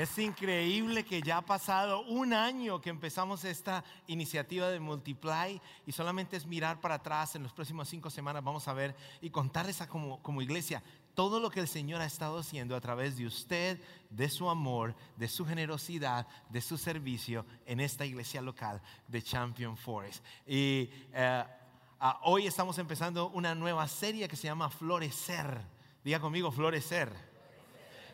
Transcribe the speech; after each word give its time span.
Es 0.00 0.16
increíble 0.16 1.04
que 1.04 1.20
ya 1.20 1.36
ha 1.36 1.42
pasado 1.42 2.00
un 2.04 2.32
año 2.32 2.80
que 2.80 2.88
empezamos 2.88 3.44
esta 3.44 3.84
iniciativa 4.06 4.70
de 4.70 4.80
Multiply 4.80 5.60
y 5.86 5.92
solamente 5.92 6.38
es 6.38 6.46
mirar 6.46 6.80
para 6.80 6.94
atrás 6.94 7.36
en 7.36 7.42
las 7.42 7.52
próximas 7.52 7.86
cinco 7.86 8.08
semanas 8.08 8.42
vamos 8.42 8.66
a 8.66 8.72
ver 8.72 8.96
y 9.20 9.28
contarles 9.28 9.82
a 9.82 9.88
como, 9.88 10.22
como 10.22 10.40
iglesia 10.40 10.82
todo 11.14 11.38
lo 11.38 11.50
que 11.50 11.60
el 11.60 11.68
Señor 11.68 12.00
ha 12.00 12.06
estado 12.06 12.38
haciendo 12.38 12.74
a 12.74 12.80
través 12.80 13.18
de 13.18 13.26
usted, 13.26 13.78
de 14.08 14.30
su 14.30 14.48
amor, 14.48 14.94
de 15.18 15.28
su 15.28 15.44
generosidad, 15.44 16.26
de 16.48 16.62
su 16.62 16.78
servicio 16.78 17.44
en 17.66 17.80
esta 17.80 18.06
iglesia 18.06 18.40
local 18.40 18.80
de 19.06 19.20
Champion 19.20 19.76
Forest. 19.76 20.24
Y 20.46 20.88
eh, 21.12 21.44
hoy 22.22 22.46
estamos 22.46 22.78
empezando 22.78 23.28
una 23.28 23.54
nueva 23.54 23.86
serie 23.86 24.28
que 24.28 24.36
se 24.36 24.44
llama 24.44 24.70
Florecer. 24.70 25.60
Diga 26.02 26.20
conmigo, 26.20 26.50
Florecer. 26.50 27.29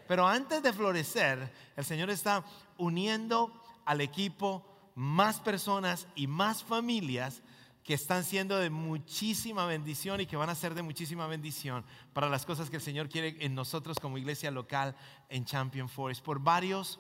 Pero 0.06 0.26
antes 0.26 0.62
de 0.62 0.72
florecer, 0.72 1.52
el 1.76 1.84
Señor 1.84 2.10
está 2.10 2.44
uniendo 2.78 3.52
al 3.84 4.00
equipo 4.00 4.64
más 4.94 5.40
personas 5.40 6.08
y 6.14 6.26
más 6.26 6.62
familias 6.62 7.42
que 7.86 7.94
están 7.94 8.24
siendo 8.24 8.58
de 8.58 8.68
muchísima 8.68 9.64
bendición 9.66 10.20
y 10.20 10.26
que 10.26 10.36
van 10.36 10.50
a 10.50 10.56
ser 10.56 10.74
de 10.74 10.82
muchísima 10.82 11.28
bendición 11.28 11.84
para 12.12 12.28
las 12.28 12.44
cosas 12.44 12.68
que 12.68 12.76
el 12.76 12.82
Señor 12.82 13.08
quiere 13.08 13.36
en 13.38 13.54
nosotros 13.54 13.98
como 14.00 14.18
iglesia 14.18 14.50
local 14.50 14.96
en 15.28 15.44
Champion 15.44 15.88
Forest. 15.88 16.24
Por 16.24 16.40
varios 16.40 16.98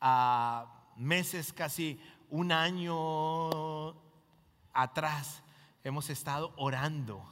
ah, 0.00 0.66
meses, 0.96 1.54
casi 1.54 1.98
un 2.28 2.52
año 2.52 3.94
atrás, 4.74 5.42
hemos 5.84 6.10
estado 6.10 6.52
orando 6.56 7.24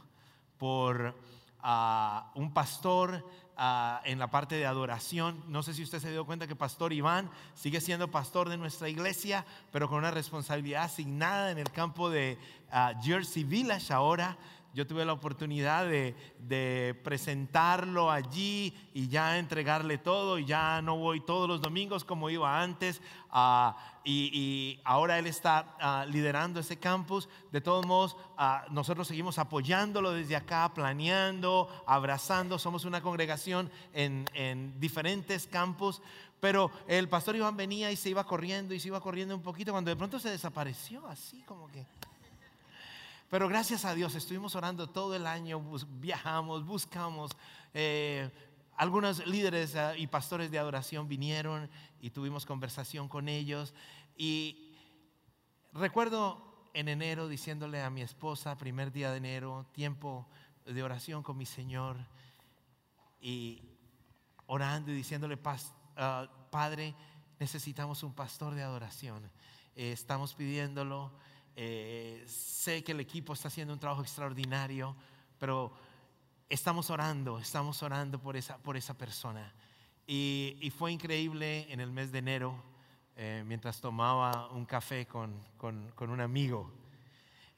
por 0.57 1.15
ah, 1.61 2.33
un 2.37 2.55
pastor 2.55 3.23
Ah, 3.57 4.03
en 4.05 4.19
la 4.19 4.27
parte 4.31 4.57
de 4.57 4.67
adoración. 4.67 5.41
No 5.47 5.63
sé 5.63 5.75
si 5.75 5.85
usted 5.85 6.01
se 6.01 6.11
dio 6.11 6.27
cuenta 6.27 6.49
que 6.49 6.57
Pastor 6.57 6.93
Iván 6.93 7.31
sigue 7.55 7.81
siendo 7.81 8.11
pastor 8.11 8.49
de 8.49 8.57
nuestra 8.57 8.89
iglesia, 8.89 9.47
pero 9.71 9.89
con 9.89 9.99
una 9.99 10.11
responsabilidad 10.11 10.83
asignada 10.83 11.53
en 11.53 11.59
el 11.59 11.71
campo 11.71 12.11
de 12.11 12.37
uh, 12.73 13.01
Jersey 13.01 13.45
Village 13.45 13.93
ahora 13.93 14.37
yo 14.75 14.87
tuve 14.87 15.05
la 15.05 15.13
oportunidad 15.13 15.87
de, 15.87 17.01
presentarlo 17.05 18.11
allí 18.11 18.75
y 18.93 19.09
ya 19.09 19.39
entregarle 19.39 19.99
todo 19.99 20.39
y 20.39 20.45
ya 20.45 20.83
no 20.83 20.97
voy 20.97 21.21
todos 21.21 21.49
los 21.49 21.61
domingos 21.61 22.05
como 22.05 22.29
iba 22.29 22.61
antes 22.61 23.01
ah, 23.31 23.77
y, 24.05 24.81
ahora 24.85 25.19
él 25.19 25.27
está 25.27 25.77
ah, 25.81 26.05
liderando 26.07 26.61
ese 26.61 26.77
campus. 26.79 27.29
De 27.53 27.61
todos 27.61 27.87
modos, 27.87 28.17
ah, 28.37 28.67
nosotros 28.71 29.09
seguimos 29.09 29.39
apoyándolo 29.39 30.13
desde 30.13 30.37
acá, 30.37 30.71
planeando, 30.75 31.69
abrazando. 31.87 32.59
Somos 32.59 32.85
una 32.85 33.01
congregación 33.01 33.71
en, 33.95 34.27
en 34.35 34.79
diferentes 34.79 35.47
campus, 35.47 36.03
pero 36.41 36.71
el 36.87 37.09
pastor 37.09 37.37
Iván 37.37 37.57
venía 37.57 37.91
y 37.91 37.97
se 37.97 38.11
iba 38.11 38.25
corriendo 38.25 38.75
y 38.75 38.81
se 38.81 38.89
iba 38.89 39.01
corriendo 39.01 39.35
un 39.35 39.43
poquito 39.43 39.73
cuando 39.73 39.91
de 39.91 39.97
pronto 39.97 40.19
se 40.19 40.29
desapareció 40.31 41.07
así 41.07 41.43
como 41.43 41.69
que... 41.69 41.87
Pero 43.35 43.49
gracias 43.49 43.85
a 43.85 43.97
Dios 43.97 44.15
estuvimos 44.15 44.55
orando 44.55 44.89
todo 44.89 45.17
el 45.17 45.27
año, 45.27 45.61
viajamos, 45.99 46.65
buscamos. 46.65 47.33
Eh, 47.73 48.31
algunos 48.77 49.27
líderes 49.27 49.75
eh, 49.75 49.95
y 49.97 50.07
pastores 50.07 50.53
de 50.53 50.59
adoración 50.61 51.09
vinieron 51.09 51.69
y 52.01 52.11
tuvimos 52.11 52.47
conversación 52.47 53.09
con 53.09 53.29
ellos. 53.29 53.75
Y 54.17 54.77
recuerdo 55.73 56.71
en 56.75 56.89
enero 56.89 57.27
diciéndole 57.27 57.83
a 57.83 57.91
mi 57.91 58.03
esposa, 58.03 58.57
primer 58.57 58.93
día 58.93 59.11
de 59.11 59.17
enero, 59.17 59.67
tiempo 59.73 60.29
de 60.65 60.85
oración 60.85 61.25
con 61.25 61.37
mi 61.37 61.45
Señor, 61.45 61.97
y 63.21 63.63
orando 64.47 64.93
y 64.93 64.95
diciéndole, 64.95 65.41
ah, 65.97 66.29
Padre, 66.53 66.95
necesitamos 67.41 68.05
un 68.05 68.15
pastor 68.15 68.55
de 68.55 68.63
adoración. 68.63 69.29
Eh, 69.75 69.91
estamos 69.91 70.37
pidiéndolo 70.37 71.11
eh, 71.57 72.25
sé 72.27 72.83
que 72.83 72.93
el 72.93 73.01
equipo 73.01 73.33
está 73.33 73.49
haciendo 73.49 73.73
un 73.73 73.79
trabajo 73.79 74.03
extraordinario, 74.03 74.97
pero 75.39 75.73
estamos 76.49 76.91
orando, 76.91 77.39
estamos 77.39 77.83
orando 77.83 78.19
por 78.19 78.37
esa, 78.37 78.59
por 78.59 78.77
esa 78.77 78.97
persona. 78.97 79.53
Y, 80.07 80.73
fue 80.77 80.93
increíble 80.93 81.73
en 81.73 81.81
el 81.81 81.91
mes 81.91 82.13
de 82.13 82.19
enero, 82.19 82.63
eh, 83.17 83.45
mientras 83.47 83.81
tomaba 83.81 84.51
un 84.51 84.67
café 84.67 85.07
con, 85.07 85.41
con, 85.57 86.11
un 86.11 86.21
amigo, 86.21 86.71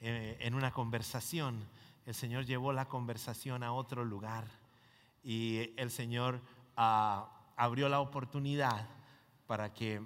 eh, 0.01 0.37
en 0.41 0.55
una 0.55 0.71
conversación, 0.71 1.67
el 2.05 2.15
Señor 2.15 2.45
llevó 2.45 2.73
la 2.73 2.87
conversación 2.87 3.63
a 3.63 3.73
otro 3.73 4.05
lugar 4.05 4.47
y 5.25 5.73
el 5.77 5.91
Señor 5.91 6.41
ah, 6.77 7.29
abrió 7.57 7.89
la 7.89 8.01
oportunidad 8.01 8.87
para 9.47 9.73
que 9.73 10.03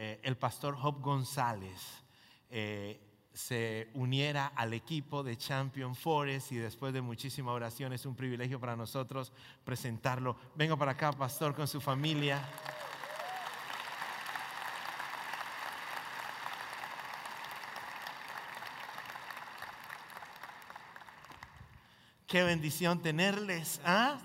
el 0.00 0.36
pastor 0.38 0.76
Job 0.76 1.02
González 1.02 2.02
eh, 2.48 2.98
se 3.34 3.90
uniera 3.92 4.46
al 4.56 4.72
equipo 4.72 5.22
de 5.22 5.36
Champion 5.36 5.94
Forest 5.94 6.52
y 6.52 6.56
después 6.56 6.94
de 6.94 7.02
muchísima 7.02 7.52
oración 7.52 7.92
es 7.92 8.06
un 8.06 8.14
privilegio 8.14 8.58
para 8.58 8.76
nosotros 8.76 9.30
presentarlo. 9.62 10.38
Venga 10.54 10.74
para 10.74 10.92
acá, 10.92 11.12
pastor, 11.12 11.54
con 11.54 11.68
su 11.68 11.82
familia. 11.82 12.42
Qué 22.26 22.42
bendición 22.42 23.02
tenerles. 23.02 23.82
¿ah? 23.84 24.18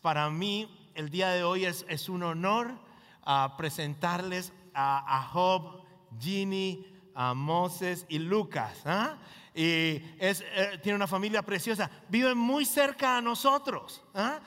Para 0.00 0.30
mí 0.30 0.92
el 0.94 1.10
día 1.10 1.30
de 1.30 1.42
hoy 1.42 1.64
es, 1.64 1.84
es 1.88 2.08
un 2.08 2.22
honor 2.22 2.70
ah, 3.24 3.56
presentarles 3.58 4.52
a, 4.74 5.28
Job, 5.32 5.82
Ginny, 6.18 6.86
a 7.14 7.34
Moses 7.34 8.06
y 8.08 8.18
Lucas. 8.18 8.80
¿ah? 8.84 9.16
Y 9.54 10.02
es, 10.18 10.40
eh, 10.54 10.80
tiene 10.82 10.96
una 10.96 11.06
familia 11.06 11.42
preciosa. 11.42 11.90
Viven 12.08 12.38
muy 12.38 12.64
cerca 12.64 13.18
a 13.18 13.20
nosotros. 13.20 14.02
¿ah? 14.14 14.40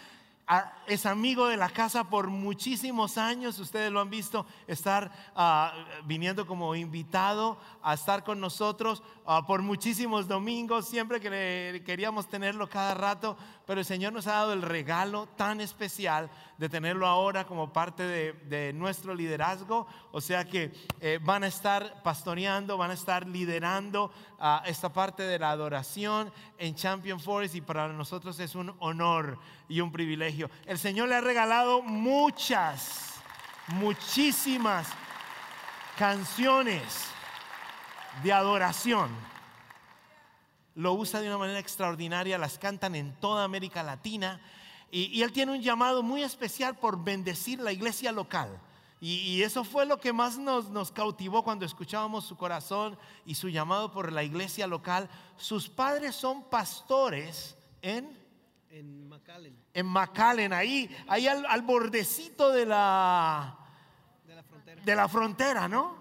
es 0.85 1.07
amigo 1.07 1.47
de 1.47 1.57
la 1.57 1.69
casa 1.69 2.03
por 2.03 2.27
muchísimos 2.27 3.17
años. 3.17 3.57
Ustedes 3.59 3.91
lo 3.91 3.99
han 3.99 4.09
visto 4.09 4.45
estar 4.67 5.11
ah, 5.35 5.73
viniendo 6.05 6.45
como 6.45 6.75
invitado 6.75 7.57
a 7.81 7.95
estar 7.95 8.23
con 8.23 8.39
nosotros 8.39 9.01
por 9.47 9.63
muchísimos 9.63 10.27
domingos, 10.27 10.87
siempre 10.87 11.19
que 11.19 11.81
queríamos 11.83 12.27
tenerlo 12.27 12.69
cada 12.69 12.93
rato. 12.93 13.37
Pero 13.65 13.79
el 13.79 13.85
Señor 13.85 14.13
nos 14.13 14.27
ha 14.27 14.33
dado 14.33 14.53
el 14.53 14.61
regalo 14.61 15.27
tan 15.35 15.59
especial 15.59 16.29
de 16.57 16.69
tenerlo 16.69 17.07
ahora 17.07 17.45
como 17.45 17.73
parte 17.73 18.03
de, 18.03 18.73
nuestro 18.73 19.15
liderazgo. 19.15 19.87
O 20.11 20.21
sea 20.21 20.45
que 20.45 20.71
eh, 21.01 21.19
van 21.21 21.43
a 21.43 21.47
estar 21.47 22.03
pastoreando, 22.03 22.77
van 22.77 22.91
a 22.91 22.93
estar 22.93 23.27
liderando 23.27 24.11
ah, 24.39 24.63
esta 24.65 24.93
parte 24.93 25.23
de 25.23 25.39
la 25.39 25.51
adoración 25.51 26.31
en 26.57 26.75
Champion 26.75 27.19
Forest 27.19 27.55
y 27.55 27.61
para 27.61 27.87
nosotros 27.87 28.39
es 28.39 28.55
un 28.55 28.75
honor 28.79 29.39
y 29.67 29.81
un 29.81 29.91
privilegio. 29.91 30.49
El 30.65 30.77
Señor 30.77 31.09
le 31.09 31.15
ha 31.15 31.21
regalado 31.21 31.81
muchas, 31.81 33.15
muchísimas 33.67 34.87
canciones 35.97 37.07
de 38.23 38.31
adoración. 38.31 39.34
Lo 40.75 40.93
usa 40.93 41.21
de 41.21 41.27
una 41.27 41.37
manera 41.37 41.59
extraordinaria, 41.59 42.37
las 42.37 42.59
cantan 42.59 42.95
en 42.95 43.13
toda 43.19 43.43
América 43.43 43.81
Latina 43.81 44.39
y, 44.91 45.21
Él 45.23 45.31
tiene 45.31 45.53
un 45.53 45.61
llamado 45.61 46.03
muy 46.03 46.23
especial 46.23 46.77
por 46.77 47.03
bendecir 47.03 47.59
la 47.59 47.71
iglesia 47.71 48.11
local. 48.11 48.61
Y, 49.01 49.41
eso 49.41 49.63
fue 49.63 49.85
lo 49.85 49.99
que 49.99 50.13
más 50.13 50.37
nos, 50.37 50.69
nos, 50.69 50.91
cautivó 50.91 51.43
cuando 51.43 51.65
escuchábamos 51.65 52.25
su 52.25 52.37
corazón 52.37 52.97
y 53.25 53.35
su 53.35 53.49
llamado 53.49 53.91
por 53.91 54.11
la 54.11 54.23
iglesia 54.23 54.67
local. 54.67 55.09
Sus 55.37 55.67
padres 55.69 56.15
son 56.15 56.43
pastores 56.49 57.57
en 57.81 58.25
en 58.75 59.07
McAllen. 59.07 59.57
En 59.73 59.85
McAllen, 59.85 60.51
ahí, 60.51 60.93
ahí 61.07 61.27
al, 61.27 61.61
bordecito 61.61 62.51
de 62.51 62.65
la, 62.65 63.57
de 64.83 64.95
la 64.95 65.07
frontera. 65.07 65.69
¿no? 65.69 65.95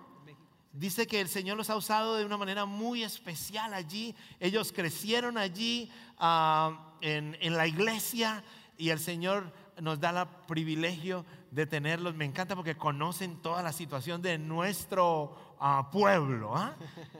Dice 0.75 1.07
que 1.07 1.21
el 1.21 1.29
Señor 1.29 1.57
los 1.57 1.71
ha 1.71 1.77
usado 1.77 2.17
de 2.17 2.25
una 2.25 2.37
manera 2.37 2.65
muy 2.65 3.05
especial 3.05 3.73
allí. 3.73 4.13
Ellos 4.41 4.73
crecieron 4.73 5.39
allí 5.39 5.89
ah, 6.19 6.97
en, 7.01 7.37
la 7.57 7.69
iglesia 7.69 8.43
y 8.77 8.89
el 8.89 8.99
Señor 8.99 9.53
nos 9.81 10.01
da 10.01 10.23
el 10.23 10.29
privilegio 10.49 11.25
de 11.53 11.67
tenerlos. 11.67 12.17
Me 12.17 12.25
encanta 12.25 12.57
porque 12.57 12.77
conocen 12.77 13.41
toda 13.41 13.63
la 13.63 13.73
situación 13.73 14.21
de 14.21 14.37
nuestro 14.37 15.57
ah, 15.61 15.91
pueblo, 15.93 16.57
¿ah? 16.57 16.75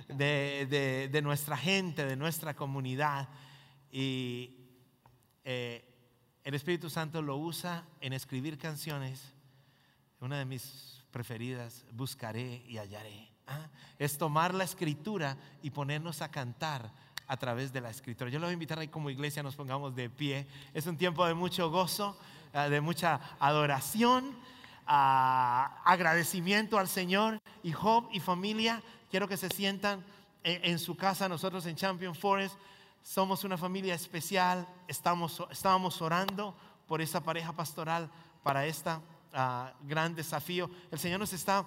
de, 0.09 1.09
de, 1.13 1.23
nuestra 1.23 1.57
gente, 1.57 2.05
de 2.05 2.17
nuestra 2.17 2.57
comunidad. 2.57 3.29
Y, 3.93 4.57
eh, 5.45 5.95
el 6.43 6.55
Espíritu 6.55 6.91
Santo 6.91 7.23
lo 7.23 7.37
usa 7.37 7.87
en 8.01 8.13
escribir 8.15 8.59
canciones. 8.59 9.33
Una 10.19 10.39
de 10.39 10.45
mis 10.45 11.05
preferidas, 11.13 11.85
buscaré 11.93 12.65
y 12.67 12.79
hallaré. 12.79 13.34
¿Ah? 13.47 13.69
Es 13.99 14.19
tomar 14.19 14.55
la 14.55 14.65
escritura 14.65 15.37
y 15.63 15.71
ponernos 15.71 16.23
a 16.23 16.31
cantar 16.31 16.91
a 17.27 17.37
través 17.37 17.73
de 17.73 17.81
la 17.81 17.91
escritura. 17.91 18.31
Yo 18.31 18.39
les 18.39 18.47
voy 18.47 18.51
a 18.51 18.53
invitar 18.55 18.79
ahí 18.79 18.89
como 18.89 19.11
iglesia 19.11 19.43
nos 19.43 19.57
pongamos 19.57 19.95
de 19.95 20.11
pie. 20.11 20.47
Es 20.73 20.87
un 20.87 20.97
tiempo 20.97 21.25
de 21.27 21.35
mucho 21.35 21.71
gozo, 21.71 22.17
ah, 22.53 22.69
de 22.69 22.81
mucha 22.81 23.21
adoración. 23.39 24.37
ah, 24.87 25.81
agradecimiento 25.85 26.79
al 26.79 26.89
Señor. 26.89 27.41
Y 27.63 27.73
Job 27.73 28.09
y 28.13 28.21
familia, 28.21 28.83
quiero 29.11 29.27
que 29.27 29.37
se 29.37 29.49
sientan 29.49 30.05
en, 30.43 30.79
su 30.79 30.97
casa. 30.97 31.29
Nosotros 31.29 31.65
en 31.67 31.77
Champion 31.77 32.15
Forest 32.15 32.57
somos 33.03 33.45
una 33.45 33.57
familia 33.57 33.95
especial. 33.95 34.67
Estamos, 34.87 35.43
estábamos 35.51 36.01
orando 36.03 36.55
por 36.87 37.01
esa 37.01 37.23
pareja 37.23 37.53
pastoral 37.53 38.11
para 38.43 38.67
este 38.67 38.91
gran 39.83 40.15
desafío. 40.15 40.71
El 40.91 40.99
Señor 40.99 41.19
nos 41.19 41.33
está 41.33 41.65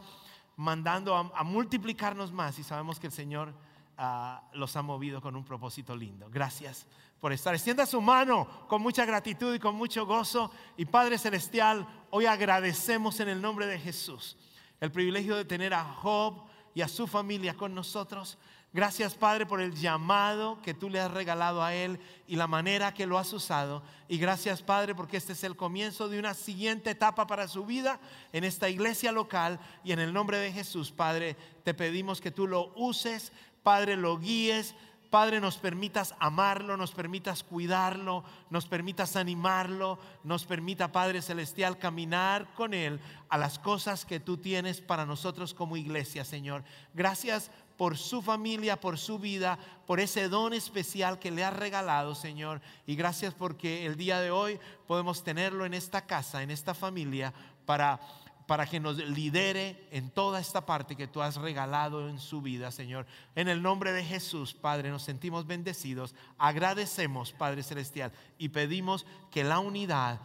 mandando 0.57 1.15
a, 1.15 1.43
multiplicarnos 1.43 2.31
más 2.31 2.59
y 2.59 2.63
sabemos 2.63 2.99
que 2.99 3.07
el 3.07 3.13
Señor 3.13 3.53
ah, 3.97 4.43
los 4.53 4.75
ha 4.75 4.81
movido 4.81 5.21
con 5.21 5.35
un 5.35 5.45
propósito 5.45 5.95
lindo. 5.95 6.29
Gracias 6.29 6.85
por 7.19 7.31
estar. 7.31 7.53
Extienda 7.53 7.85
su 7.85 8.01
mano 8.01 8.47
con 8.67 8.81
mucha 8.81 9.05
gratitud 9.05 9.55
y 9.55 9.59
con 9.59 9.75
mucho 9.75 10.05
gozo. 10.05 10.51
Y 10.75 10.85
Padre 10.85 11.17
Celestial, 11.17 11.87
hoy 12.09 12.25
agradecemos 12.25 13.19
en 13.19 13.29
el 13.29 13.41
nombre 13.41 13.65
de 13.65 13.79
Jesús 13.79 14.35
el 14.79 14.91
privilegio 14.91 15.35
de 15.35 15.45
tener 15.45 15.73
a 15.73 15.83
Job 15.83 16.43
y 16.73 16.81
a 16.81 16.87
su 16.87 17.07
familia 17.07 17.55
con 17.55 17.73
nosotros. 17.73 18.37
Gracias 18.77 19.15
Padre 19.15 19.47
por 19.47 19.59
el 19.59 19.73
llamado 19.73 20.61
que 20.61 20.75
tú 20.75 20.87
le 20.87 20.99
has 20.99 21.09
regalado 21.09 21.63
a 21.63 21.73
él 21.73 21.99
y 22.27 22.35
la 22.35 22.45
manera 22.45 22.93
que 22.93 23.07
lo 23.07 23.17
has 23.17 23.33
usado. 23.33 23.81
Y 24.07 24.19
gracias 24.19 24.61
Padre 24.61 24.93
porque 24.93 25.17
este 25.17 25.33
es 25.33 25.43
el 25.43 25.55
comienzo 25.55 26.07
de 26.09 26.19
una 26.19 26.35
siguiente 26.35 26.91
etapa 26.91 27.25
para 27.25 27.47
su 27.47 27.65
vida 27.65 27.99
en 28.33 28.43
esta 28.43 28.69
iglesia 28.69 29.11
local. 29.11 29.59
Y 29.83 29.93
en 29.93 29.99
el 29.99 30.13
nombre 30.13 30.37
de 30.37 30.51
Jesús, 30.51 30.91
Padre, 30.91 31.35
te 31.63 31.73
pedimos 31.73 32.21
que 32.21 32.29
tú 32.29 32.45
lo 32.45 32.71
uses, 32.75 33.31
Padre, 33.63 33.97
lo 33.97 34.19
guíes, 34.19 34.75
Padre, 35.09 35.39
nos 35.39 35.57
permitas 35.57 36.13
amarlo, 36.19 36.77
nos 36.77 36.91
permitas 36.91 37.43
cuidarlo, 37.43 38.23
nos 38.51 38.67
permitas 38.67 39.15
animarlo, 39.15 39.97
nos 40.23 40.45
permita, 40.45 40.91
Padre 40.91 41.23
Celestial, 41.23 41.79
caminar 41.79 42.53
con 42.53 42.75
Él 42.75 42.99
a 43.29 43.39
las 43.39 43.57
cosas 43.57 44.05
que 44.05 44.19
tú 44.19 44.37
tienes 44.37 44.81
para 44.81 45.05
nosotros 45.05 45.55
como 45.55 45.77
iglesia, 45.77 46.25
Señor. 46.25 46.63
Gracias 46.93 47.49
por 47.77 47.97
su 47.97 48.21
familia, 48.21 48.79
por 48.79 48.97
su 48.97 49.19
vida, 49.19 49.57
por 49.85 49.99
ese 49.99 50.27
don 50.27 50.53
especial 50.53 51.19
que 51.19 51.31
le 51.31 51.43
has 51.43 51.55
regalado, 51.55 52.15
Señor. 52.15 52.61
Y 52.85 52.95
gracias 52.95 53.33
porque 53.33 53.85
el 53.85 53.95
día 53.95 54.19
de 54.19 54.31
hoy 54.31 54.59
podemos 54.87 55.23
tenerlo 55.23 55.65
en 55.65 55.73
esta 55.73 56.05
casa, 56.05 56.43
en 56.43 56.51
esta 56.51 56.73
familia, 56.73 57.33
para 57.65 57.99
para 58.47 58.65
que 58.65 58.79
nos 58.79 58.97
lidere 58.97 59.87
en 59.91 60.09
toda 60.09 60.39
esta 60.39 60.65
parte 60.65 60.95
que 60.95 61.07
tú 61.07 61.21
has 61.21 61.35
regalado 61.35 62.09
en 62.09 62.17
su 62.17 62.41
vida, 62.41 62.71
Señor. 62.71 63.05
En 63.35 63.49
el 63.49 63.61
nombre 63.61 63.91
de 63.91 64.03
Jesús, 64.03 64.53
Padre, 64.53 64.89
nos 64.89 65.03
sentimos 65.03 65.45
bendecidos, 65.45 66.15
agradecemos, 66.37 67.33
Padre 67.33 67.61
Celestial, 67.61 68.13
y 68.37 68.49
pedimos 68.49 69.05
que 69.31 69.43
la 69.43 69.59
unidad 69.59 70.21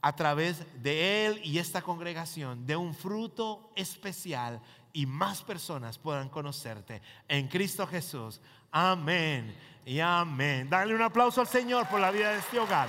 a 0.00 0.16
través 0.16 0.64
de 0.82 1.26
Él 1.26 1.40
y 1.44 1.58
esta 1.58 1.82
congregación 1.82 2.66
dé 2.66 2.76
un 2.76 2.94
fruto 2.94 3.70
especial 3.76 4.60
y 4.96 5.04
más 5.04 5.42
personas 5.42 5.98
puedan 5.98 6.30
conocerte. 6.30 7.02
En 7.28 7.48
Cristo 7.48 7.86
Jesús. 7.86 8.40
Amén 8.72 9.54
y 9.84 10.00
amén. 10.00 10.70
Dale 10.70 10.94
un 10.94 11.02
aplauso 11.02 11.42
al 11.42 11.46
Señor 11.46 11.86
por 11.88 12.00
la 12.00 12.10
vida 12.10 12.32
de 12.32 12.38
este 12.38 12.58
hogar. 12.58 12.88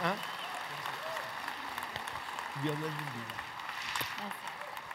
¿Ah? 0.00 0.14
Dios 2.62 2.78
les 2.78 2.88
bendiga. 2.88 3.34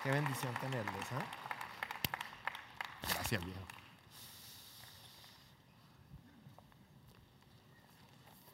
Qué 0.03 0.11
bendición 0.11 0.53
tenerles. 0.53 0.95
¿eh? 0.95 1.25
Gracias, 3.13 3.43
viejo. 3.43 3.59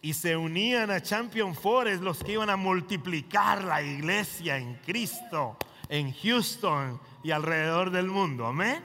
Y 0.01 0.15
se 0.15 0.35
unían 0.35 0.89
a 0.89 0.99
Champion 0.99 1.53
Forest 1.53 2.01
los 2.01 2.23
que 2.23 2.31
iban 2.31 2.49
a 2.49 2.55
multiplicar 2.55 3.63
la 3.63 3.83
iglesia 3.83 4.57
en 4.57 4.77
Cristo, 4.77 5.57
en 5.89 6.11
Houston 6.11 6.99
y 7.23 7.31
alrededor 7.31 7.91
del 7.91 8.07
mundo. 8.07 8.45
Amén. 8.45 8.83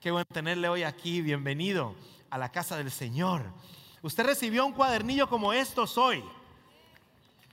Qué 0.00 0.10
bueno 0.10 0.24
tenerle 0.26 0.68
hoy 0.68 0.82
aquí. 0.82 1.22
Bienvenido 1.22 1.94
a 2.30 2.38
la 2.38 2.50
casa 2.50 2.76
del 2.76 2.90
Señor. 2.90 3.42
Usted 4.02 4.24
recibió 4.24 4.66
un 4.66 4.72
cuadernillo 4.72 5.28
como 5.28 5.52
estos 5.52 5.96
hoy. 5.98 6.24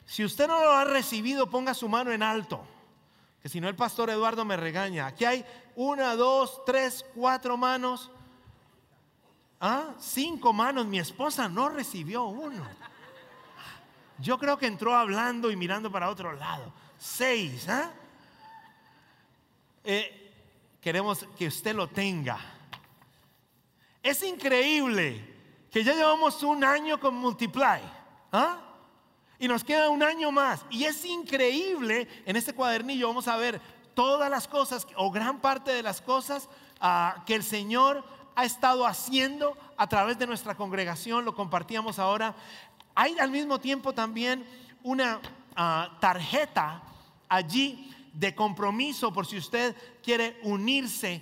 Si 0.05 0.23
usted 0.23 0.47
no 0.47 0.59
lo 0.59 0.71
ha 0.71 0.85
recibido, 0.85 1.49
ponga 1.49 1.73
su 1.73 1.87
mano 1.87 2.11
en 2.11 2.23
alto 2.23 2.65
que 3.41 3.49
si 3.49 3.61
no 3.61 3.69
el 3.69 3.75
pastor 3.75 4.09
Eduardo 4.09 4.43
me 4.43 4.57
regaña. 4.57 5.07
Aquí 5.07 5.25
hay 5.25 5.45
una, 5.75 6.15
dos, 6.15 6.63
tres, 6.65 7.05
cuatro 7.15 7.55
manos. 7.55 8.11
¿Ah? 9.61 9.93
Cinco 9.99 10.51
manos. 10.51 10.85
Mi 10.85 10.99
esposa 10.99 11.47
no 11.47 11.69
recibió 11.69 12.25
uno. 12.25 12.67
Yo 14.17 14.37
creo 14.37 14.57
que 14.57 14.67
entró 14.67 14.95
hablando 14.95 15.49
y 15.51 15.55
mirando 15.55 15.89
para 15.89 16.09
otro 16.09 16.33
lado. 16.33 16.73
Seis. 16.97 17.69
¿ah? 17.69 17.91
Eh, 19.83 20.31
queremos 20.81 21.25
que 21.37 21.47
usted 21.47 21.75
lo 21.75 21.87
tenga. 21.87 22.39
Es 24.01 24.23
increíble 24.23 25.21
que 25.71 25.83
ya 25.83 25.93
llevamos 25.93 26.41
un 26.43 26.63
año 26.63 26.99
con 26.99 27.15
Multiply. 27.15 27.81
¿Ah? 28.31 28.57
Y 29.37 29.47
nos 29.47 29.63
queda 29.63 29.89
un 29.89 30.03
año 30.03 30.31
más. 30.31 30.65
Y 30.69 30.83
es 30.83 31.05
increíble, 31.05 32.07
en 32.25 32.35
este 32.35 32.53
cuadernillo 32.53 33.07
vamos 33.07 33.27
a 33.27 33.37
ver 33.37 33.61
todas 33.93 34.29
las 34.29 34.47
cosas 34.47 34.87
o 34.95 35.11
gran 35.11 35.39
parte 35.39 35.71
de 35.71 35.83
las 35.83 36.01
cosas 36.01 36.49
ah, 36.81 37.23
que 37.25 37.35
el 37.35 37.43
Señor 37.43 38.03
ha 38.35 38.45
estado 38.45 38.85
haciendo 38.85 39.57
a 39.77 39.87
través 39.87 40.17
de 40.17 40.27
nuestra 40.27 40.55
congregación. 40.55 41.25
Lo 41.25 41.35
compartíamos 41.35 41.99
ahora. 41.99 42.35
Hay 42.95 43.17
al 43.19 43.31
mismo 43.31 43.59
tiempo 43.59 43.93
también 43.93 44.45
una 44.83 45.19
ah, 45.55 45.97
tarjeta 45.99 46.83
allí 47.27 47.93
de 48.19 48.35
compromiso 48.35 49.13
por 49.13 49.25
si 49.25 49.37
usted 49.37 49.75
quiere 50.03 50.37
unirse 50.43 51.21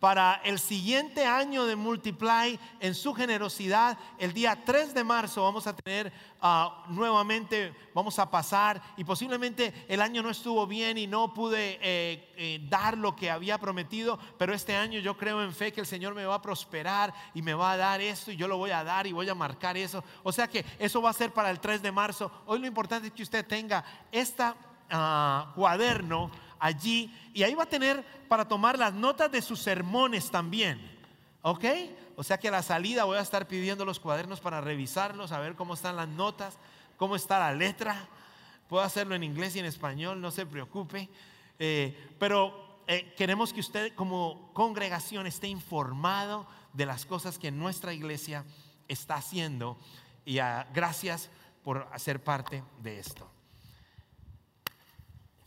para 0.00 0.40
el 0.44 0.58
siguiente 0.58 1.26
año 1.26 1.66
de 1.66 1.74
Multiply 1.74 2.58
en 2.80 2.94
su 2.94 3.12
generosidad. 3.14 3.98
El 4.18 4.32
día 4.32 4.62
3 4.64 4.94
de 4.94 5.02
marzo 5.02 5.42
vamos 5.42 5.66
a 5.66 5.74
tener 5.74 6.12
ah, 6.40 6.84
nuevamente, 6.88 7.74
vamos 7.92 8.18
a 8.18 8.30
pasar 8.30 8.80
y 8.96 9.04
posiblemente 9.04 9.86
el 9.88 10.00
año 10.00 10.22
no 10.22 10.30
estuvo 10.30 10.66
bien 10.66 10.98
y 10.98 11.06
no 11.06 11.34
pude 11.34 11.78
eh, 11.82 12.32
eh, 12.36 12.60
dar 12.68 12.96
lo 12.96 13.16
que 13.16 13.30
había 13.30 13.58
prometido, 13.58 14.18
pero 14.38 14.54
este 14.54 14.76
año 14.76 15.00
yo 15.00 15.16
creo 15.16 15.42
en 15.42 15.52
fe 15.52 15.72
que 15.72 15.80
el 15.80 15.86
Señor 15.86 16.14
me 16.14 16.26
va 16.26 16.36
a 16.36 16.42
prosperar 16.42 17.12
y 17.34 17.42
me 17.42 17.54
va 17.54 17.72
a 17.72 17.76
dar 17.76 18.00
esto 18.00 18.30
y 18.30 18.36
yo 18.36 18.46
lo 18.46 18.56
voy 18.56 18.70
a 18.70 18.84
dar 18.84 19.06
y 19.06 19.12
voy 19.12 19.28
a 19.28 19.34
marcar 19.34 19.76
eso. 19.76 20.04
O 20.22 20.30
sea 20.30 20.46
que 20.46 20.64
eso 20.78 21.02
va 21.02 21.10
a 21.10 21.14
ser 21.14 21.32
para 21.32 21.50
el 21.50 21.58
3 21.58 21.82
de 21.82 21.92
marzo. 21.92 22.30
Hoy 22.46 22.60
lo 22.60 22.66
importante 22.68 23.08
es 23.08 23.12
que 23.12 23.22
usted 23.24 23.44
tenga 23.44 23.84
esta 24.12 24.54
ah, 24.90 25.52
cuaderno 25.54 26.30
allí 26.58 27.12
y 27.32 27.42
ahí 27.42 27.54
va 27.54 27.64
a 27.64 27.68
tener 27.68 28.04
para 28.28 28.46
tomar 28.46 28.78
las 28.78 28.92
notas 28.92 29.30
de 29.30 29.42
sus 29.42 29.60
sermones 29.60 30.30
también. 30.30 30.98
¿Ok? 31.42 31.64
O 32.16 32.24
sea 32.24 32.38
que 32.38 32.48
a 32.48 32.50
la 32.50 32.62
salida 32.62 33.04
voy 33.04 33.16
a 33.16 33.22
estar 33.22 33.46
pidiendo 33.46 33.84
los 33.84 34.00
cuadernos 34.00 34.40
para 34.40 34.60
revisarlos, 34.60 35.32
a 35.32 35.38
ver 35.38 35.54
cómo 35.54 35.74
están 35.74 35.96
las 35.96 36.08
notas, 36.08 36.58
cómo 36.96 37.16
está 37.16 37.38
la 37.38 37.54
letra. 37.54 38.08
Puedo 38.68 38.82
hacerlo 38.82 39.14
en 39.14 39.22
inglés 39.22 39.56
y 39.56 39.60
en 39.60 39.64
español, 39.64 40.20
no 40.20 40.30
se 40.30 40.44
preocupe. 40.44 41.08
Eh, 41.58 42.14
pero 42.18 42.80
eh, 42.86 43.14
queremos 43.16 43.52
que 43.52 43.60
usted 43.60 43.94
como 43.94 44.50
congregación 44.52 45.26
esté 45.26 45.48
informado 45.48 46.46
de 46.72 46.86
las 46.86 47.06
cosas 47.06 47.38
que 47.38 47.50
nuestra 47.50 47.92
iglesia 47.92 48.44
está 48.88 49.14
haciendo. 49.14 49.78
Y 50.24 50.38
gracias 50.74 51.30
por 51.62 51.88
hacer 51.92 52.22
parte 52.22 52.62
de 52.82 52.98
esto. 52.98 53.30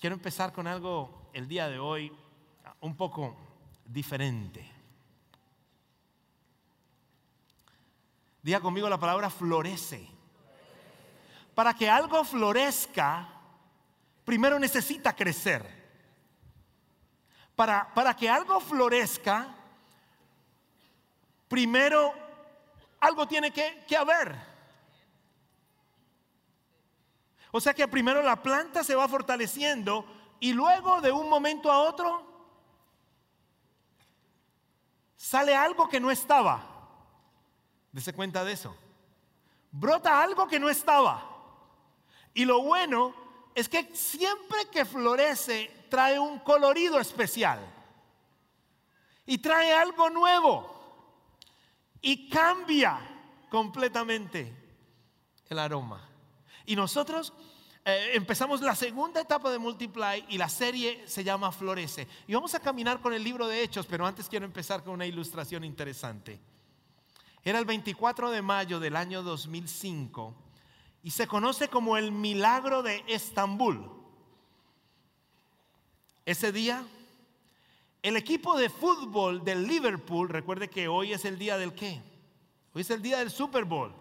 Quiero 0.02 0.16
empezar 0.16 0.52
con 0.52 0.66
algo 0.66 1.30
el 1.32 1.48
día 1.48 1.70
de 1.70 1.78
hoy 1.78 2.12
un 2.80 2.98
poco 2.98 3.38
diferente. 3.86 4.68
Diga 8.42 8.60
conmigo 8.60 8.90
la 8.90 9.00
palabra 9.00 9.30
florece. 9.30 10.10
Para 11.54 11.76
que 11.76 11.88
algo 11.88 12.24
florezca, 12.24 13.30
primero 14.26 14.58
necesita 14.58 15.16
crecer. 15.16 15.70
Para, 17.56 17.94
para 17.94 18.16
que 18.16 18.28
algo 18.28 18.60
florezca, 18.60 19.54
primero 21.48 22.12
algo 23.02 23.28
tiene 23.28 23.52
que, 23.52 23.86
que 23.88 23.96
haber. 23.96 24.51
O 27.52 27.60
sea 27.60 27.74
que 27.74 27.88
primero 27.88 28.22
la 28.22 28.42
planta 28.42 28.84
se 28.84 28.96
va 28.96 29.08
fortaleciendo 29.08 30.06
y 30.40 30.54
luego 30.54 31.02
de 31.02 31.12
un 31.12 31.30
momento 31.30 31.72
a 31.72 31.80
otro 31.80 32.26
sale 35.16 35.56
algo 35.56 35.88
que 35.88 36.00
no 36.00 36.10
estaba. 36.10 36.66
Dese 37.92 38.14
cuenta 38.14 38.44
de 38.44 38.54
eso. 38.54 38.76
Brota 39.72 40.22
algo 40.22 40.48
que 40.48 40.60
no 40.60 40.70
estaba. 40.70 41.28
Y 42.34 42.46
lo 42.46 42.62
bueno 42.62 43.14
es 43.54 43.68
que 43.68 43.94
siempre 43.96 44.66
que 44.72 44.86
florece 44.86 45.88
trae 45.90 46.18
un 46.18 46.40
colorido 46.40 47.00
especial. 47.00 47.60
Y 49.26 49.38
trae 49.38 49.74
algo 49.74 50.10
nuevo. 50.10 50.80
Y 52.02 52.30
cambia 52.30 53.00
completamente 53.50 54.56
el 55.50 55.60
aroma. 55.60 56.11
Y 56.66 56.76
nosotros 56.76 57.34
eh, 57.84 58.12
empezamos 58.14 58.62
la 58.62 58.76
segunda 58.76 59.22
etapa 59.22 59.52
de 59.52 59.58
Multiply 59.58 60.26
y 60.30 60.38
la 60.38 60.50
serie 60.50 61.04
se 61.08 61.24
llama 61.24 61.52
Florece. 61.52 62.08
Y 62.28 62.34
vamos 62.34 62.54
a 62.54 62.60
caminar 62.60 63.02
con 63.02 63.14
el 63.14 63.24
libro 63.24 63.48
de 63.48 63.64
Hechos, 63.64 63.88
pero 63.88 64.06
antes 64.06 64.30
quiero 64.30 64.46
empezar 64.46 64.84
con 64.84 64.94
una 64.94 65.06
ilustración 65.06 65.64
interesante. 65.64 66.40
Era 67.44 67.58
el 67.58 67.66
24 67.66 68.30
de 68.30 68.42
mayo 68.44 68.80
del 68.80 68.96
año 68.96 69.24
2005 69.24 70.36
y 71.02 71.10
se 71.10 71.26
conoce 71.26 71.70
como 71.70 71.98
el 71.98 72.12
milagro 72.12 72.84
de 72.84 73.04
Estambul. 73.08 73.90
Ese 76.24 76.52
día, 76.52 76.86
el 78.04 78.16
equipo 78.16 78.56
de 78.58 78.70
fútbol 78.70 79.44
del 79.44 79.66
Liverpool, 79.66 80.30
recuerde 80.30 80.70
que 80.70 80.88
hoy 80.88 81.14
es 81.14 81.26
el 81.26 81.40
día 81.40 81.58
del 81.58 81.74
qué? 81.74 82.00
Hoy 82.74 82.82
es 82.82 82.92
el 82.92 83.02
día 83.02 83.18
del 83.18 83.32
Super 83.32 83.66
Bowl. 83.66 84.01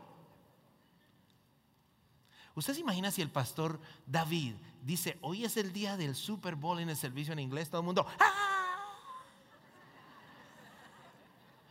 ¿Usted 2.60 2.74
se 2.74 2.80
imagina 2.80 3.10
si 3.10 3.22
el 3.22 3.30
pastor 3.30 3.80
David 4.04 4.52
dice, 4.82 5.16
hoy 5.22 5.46
es 5.46 5.56
el 5.56 5.72
día 5.72 5.96
del 5.96 6.14
Super 6.14 6.56
Bowl 6.56 6.78
en 6.78 6.90
el 6.90 6.96
servicio 6.96 7.32
en 7.32 7.38
inglés? 7.38 7.70
Todo 7.70 7.80
el 7.80 7.86
mundo, 7.86 8.06
¡ah! 8.18 8.86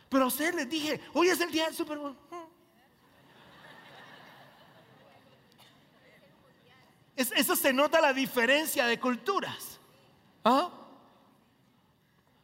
Pero 0.08 0.24
a 0.24 0.26
usted 0.26 0.52
les 0.52 0.68
dije, 0.68 1.00
hoy 1.14 1.28
es 1.28 1.40
el 1.40 1.52
día 1.52 1.66
del 1.66 1.76
Super 1.76 1.96
Bowl. 1.96 2.16
eso 7.14 7.54
se 7.54 7.72
nota 7.72 8.00
la 8.00 8.12
diferencia 8.12 8.84
de 8.86 8.98
culturas. 8.98 9.78
¿Ah? 10.44 10.70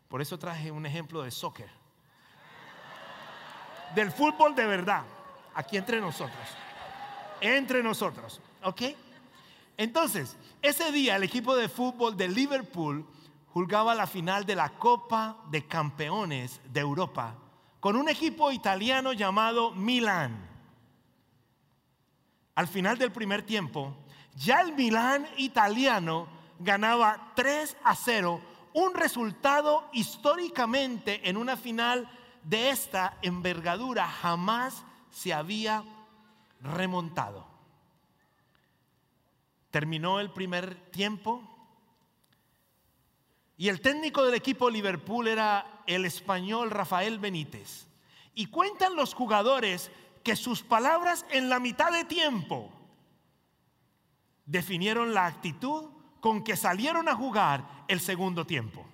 Por 0.06 0.22
eso 0.22 0.38
traje 0.38 0.70
un 0.70 0.86
ejemplo 0.86 1.24
de 1.24 1.32
soccer. 1.32 1.68
Del 3.96 4.12
fútbol 4.12 4.54
de 4.54 4.66
verdad. 4.66 5.02
Aquí 5.52 5.76
entre 5.76 6.00
nosotros 6.00 6.46
entre 7.40 7.82
nosotros. 7.82 8.40
¿Ok? 8.62 8.82
Entonces, 9.76 10.36
ese 10.62 10.90
día 10.92 11.16
el 11.16 11.22
equipo 11.22 11.54
de 11.54 11.68
fútbol 11.68 12.16
de 12.16 12.28
Liverpool 12.28 13.06
jugaba 13.52 13.94
la 13.94 14.06
final 14.06 14.44
de 14.44 14.56
la 14.56 14.70
Copa 14.70 15.36
de 15.50 15.66
Campeones 15.66 16.60
de 16.72 16.80
Europa 16.80 17.36
con 17.80 17.96
un 17.96 18.08
equipo 18.08 18.50
italiano 18.50 19.12
llamado 19.12 19.70
Milan. 19.70 20.48
Al 22.54 22.68
final 22.68 22.98
del 22.98 23.12
primer 23.12 23.42
tiempo, 23.42 23.94
ya 24.34 24.60
el 24.60 24.72
Milan 24.74 25.26
italiano 25.36 26.26
ganaba 26.58 27.32
3 27.36 27.76
a 27.84 27.94
0, 27.94 28.40
un 28.72 28.94
resultado 28.94 29.88
históricamente 29.92 31.28
en 31.28 31.36
una 31.36 31.56
final 31.56 32.08
de 32.42 32.70
esta 32.70 33.18
envergadura 33.22 34.06
jamás 34.06 34.84
se 35.10 35.32
había 35.32 35.82
remontado. 36.60 37.46
Terminó 39.70 40.20
el 40.20 40.30
primer 40.30 40.74
tiempo 40.90 41.42
y 43.56 43.68
el 43.68 43.80
técnico 43.80 44.24
del 44.24 44.34
equipo 44.34 44.68
Liverpool 44.68 45.28
era 45.28 45.82
el 45.86 46.04
español 46.04 46.70
Rafael 46.70 47.18
Benítez. 47.18 47.86
Y 48.34 48.46
cuentan 48.46 48.96
los 48.96 49.14
jugadores 49.14 49.90
que 50.22 50.36
sus 50.36 50.62
palabras 50.62 51.24
en 51.30 51.48
la 51.48 51.58
mitad 51.58 51.90
de 51.90 52.04
tiempo 52.04 52.70
definieron 54.44 55.14
la 55.14 55.26
actitud 55.26 55.90
con 56.20 56.44
que 56.44 56.56
salieron 56.56 57.08
a 57.08 57.14
jugar 57.14 57.84
el 57.88 58.00
segundo 58.00 58.46
tiempo. 58.46 58.86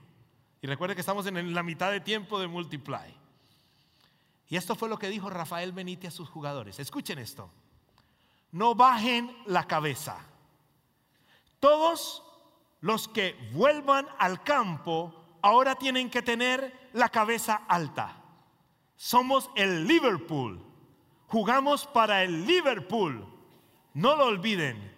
Y 0.61 0.66
recuerde 0.66 0.95
que 0.95 1.00
estamos 1.00 1.26
en 1.26 1.54
la 1.54 1.62
mitad 1.62 1.90
de 1.90 2.00
tiempo 2.00 2.38
de 2.38 2.47
Multiply. 2.47 3.22
Y 4.52 4.56
esto 4.56 4.75
fue 4.75 4.90
lo 4.90 4.99
que 4.99 5.09
dijo 5.09 5.30
Rafael 5.30 5.73
Benítez 5.73 6.12
a 6.12 6.16
sus 6.18 6.28
jugadores. 6.28 6.78
Escuchen 6.78 7.18
esto. 7.18 7.49
No 8.50 8.75
bajen 8.75 9.35
la 9.47 9.66
cabeza. 9.66 10.18
Todos 11.59 12.23
los 12.82 13.09
que 13.09 13.35
vuelvan 13.54 14.06
al 14.18 14.42
campo 14.42 15.38
ahora 15.40 15.76
tienen 15.76 16.11
que 16.11 16.21
tener 16.21 16.90
la 16.92 17.09
cabeza 17.09 17.62
alta. 17.66 18.14
Somos 18.94 19.49
el 19.56 19.87
Liverpool. 19.87 20.62
Jugamos 21.28 21.87
para 21.87 22.23
el 22.23 22.47
Liverpool. 22.47 23.26
No 23.94 24.16
lo 24.16 24.26
olviden. 24.26 24.94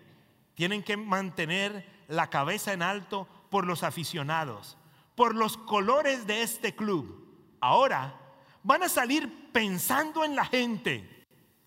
Tienen 0.55 0.83
que 0.83 0.97
mantener 0.97 2.05
la 2.09 2.29
cabeza 2.29 2.73
en 2.73 2.83
alto 2.83 3.29
por 3.51 3.69
los 3.69 3.85
aficionados, 3.85 4.77
por 5.15 5.33
los 5.33 5.57
colores 5.57 6.27
de 6.27 6.43
este 6.43 6.75
club. 6.75 7.25
Ahora 7.61 8.21
van 8.65 8.83
a 8.83 8.89
salir 8.89 9.53
pensando 9.53 10.25
en 10.25 10.35
la 10.35 10.45
gente. 10.45 11.27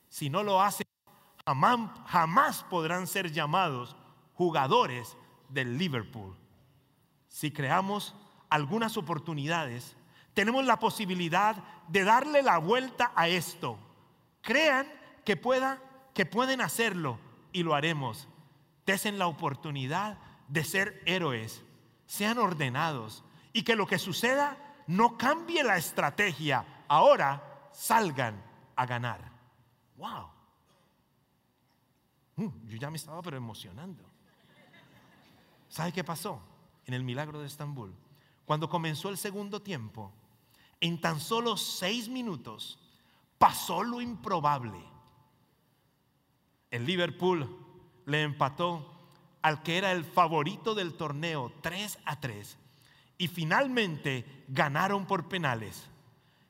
Si 0.09 0.29
no 0.29 0.43
lo 0.43 0.61
hacen, 0.61 0.85
jamás, 1.45 2.63
podrán 2.69 3.07
ser 3.07 3.31
llamados 3.31 3.95
jugadores 4.33 5.15
del 5.47 5.77
Liverpool. 5.77 6.35
Si 7.29 7.51
creamos 7.51 8.15
algunas 8.49 8.97
oportunidades, 8.97 9.95
tenemos 10.33 10.65
la 10.65 10.79
posibilidad 10.79 11.63
de 11.87 12.03
darle 12.03 12.41
la 12.41 12.57
vuelta 12.57 13.11
a 13.15 13.27
esto. 13.27 13.77
Crean 14.41 14.87
que, 15.23 15.37
pueda, 15.37 15.79
que 16.13 16.25
pueden 16.25 16.61
hacerlo 16.61 17.19
y 17.51 17.63
lo 17.63 17.75
haremos. 17.75 18.27
Desen 18.85 19.19
la 19.19 19.27
oportunidad 19.27 20.17
de 20.47 20.63
ser 20.63 21.01
héroes, 21.05 21.63
sean 22.07 22.37
ordenados 22.37 23.23
y 23.53 23.63
que 23.63 23.75
lo 23.75 23.85
que 23.85 23.99
suceda 23.99 24.57
no 24.87 25.17
cambie 25.17 25.63
la 25.63 25.77
estrategia 25.77 26.65
ahora 26.87 27.69
salgan 27.71 28.43
a 28.75 28.85
ganar. 28.85 29.31
¡Wow! 29.97 30.29
Mm, 32.37 32.67
yo 32.67 32.77
ya 32.77 32.89
me 32.89 32.97
estaba 32.97 33.21
pero 33.21 33.37
emocionando. 33.37 34.03
¿Sabe 35.69 35.91
qué 35.91 36.03
pasó 36.03 36.41
en 36.85 36.93
el 36.93 37.03
milagro 37.03 37.39
de 37.39 37.47
Estambul? 37.47 37.93
Cuando 38.45 38.69
comenzó 38.69 39.09
el 39.09 39.17
segundo 39.17 39.61
tiempo, 39.61 40.11
en 40.79 41.01
tan 41.01 41.19
solo 41.19 41.57
seis 41.57 42.07
minutos 42.07 42.79
pasó 43.37 43.83
lo 43.83 44.01
improbable. 44.01 44.79
El 46.71 46.85
Liverpool 46.85 47.47
le 48.05 48.23
empató 48.23 48.93
al 49.41 49.63
que 49.63 49.77
era 49.77 49.91
el 49.91 50.05
favorito 50.05 50.75
del 50.75 50.93
torneo 50.93 51.51
3 51.61 51.99
a 52.05 52.19
3 52.19 52.57
y 53.17 53.27
finalmente 53.27 54.45
ganaron 54.47 55.05
por 55.05 55.27
penales 55.27 55.89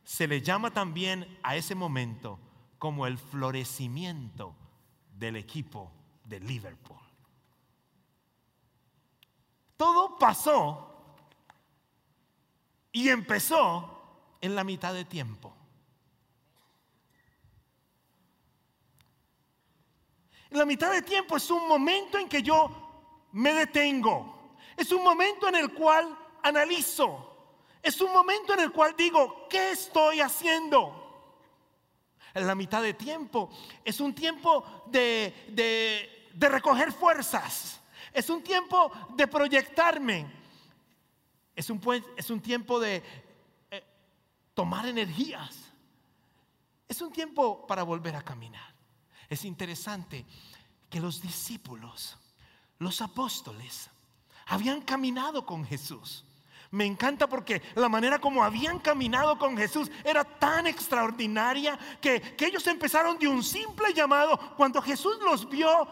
se 0.08 0.26
le 0.26 0.42
llama 0.42 0.72
también 0.72 1.38
a 1.44 1.58
ese 1.58 1.76
momento 1.76 2.40
como 2.80 3.06
el 3.08 3.18
florecimiento 3.18 4.56
del 5.14 5.36
equipo 5.36 5.92
de 6.24 6.40
Liverpool. 6.40 6.98
Todo 9.76 10.18
pasó 10.18 11.18
y 12.94 13.10
empezó 13.10 14.02
en 14.40 14.56
la 14.56 14.64
mitad 14.64 14.94
de 14.94 15.04
tiempo. 15.04 15.54
En 20.50 20.58
la 20.58 20.66
mitad 20.66 20.94
de 20.94 21.02
tiempo 21.02 21.36
es 21.36 21.52
un 21.52 21.68
momento 21.68 22.18
en 22.18 22.30
que 22.30 22.42
yo 22.42 23.28
me 23.34 23.52
detengo. 23.52 24.56
Es 24.78 24.90
un 24.94 25.04
momento 25.04 25.50
en 25.50 25.56
el 25.56 25.74
cual 25.74 26.18
analizo. 26.44 27.37
Es 27.88 28.01
un 28.01 28.12
momento 28.12 28.53
en 28.53 28.60
el 28.60 28.74
cual 28.74 28.96
digo, 28.98 29.48
¿qué 29.50 29.72
estoy 29.72 30.20
haciendo? 30.20 31.39
En 32.34 32.46
la 32.46 32.53
mitad 32.53 32.82
de 32.82 32.94
tiempo 32.94 33.50
es 33.82 34.01
un 34.01 34.13
tiempo 34.13 34.84
de, 34.88 36.27
recoger 36.38 36.91
fuerzas. 36.91 37.79
Es 38.12 38.29
un 38.29 38.44
tiempo 38.44 38.91
de 39.15 39.25
proyectarme. 39.27 40.29
Es 41.56 41.70
un, 41.70 41.79
es 42.17 42.29
un 42.29 42.41
tiempo 42.41 42.77
de 42.77 43.01
eh, 43.72 43.84
tomar 44.53 44.86
energías. 44.86 45.72
Es 46.89 47.01
un 47.01 47.13
tiempo 47.13 47.65
para 47.65 47.84
volver 47.84 48.17
a 48.17 48.22
caminar. 48.22 48.75
Es 49.29 49.46
interesante 49.46 50.25
que 50.89 51.00
los 51.00 51.22
discípulos, 51.22 52.17
los 52.79 53.00
apóstoles, 53.01 53.89
habían 54.46 54.82
caminado 54.82 55.46
con 55.46 55.65
Jesús. 55.65 56.25
Me 56.72 56.86
encanta 56.86 57.28
porque 57.28 57.62
la 57.76 57.88
manera 57.88 58.20
como 58.20 58.44
habían 58.44 58.80
caminado 58.80 59.38
con 59.38 59.58
Jesús 59.58 59.90
era 60.04 60.24
tan 60.24 60.68
extraordinaria 60.68 61.78
que, 62.02 62.36
ellos 62.40 62.68
empezaron 62.68 63.18
de 63.18 63.28
un 63.28 63.44
simple 63.44 63.94
llamado 63.94 64.38
cuando 64.56 64.82
Jesús 64.82 65.18
los 65.24 65.50
vio 65.50 65.88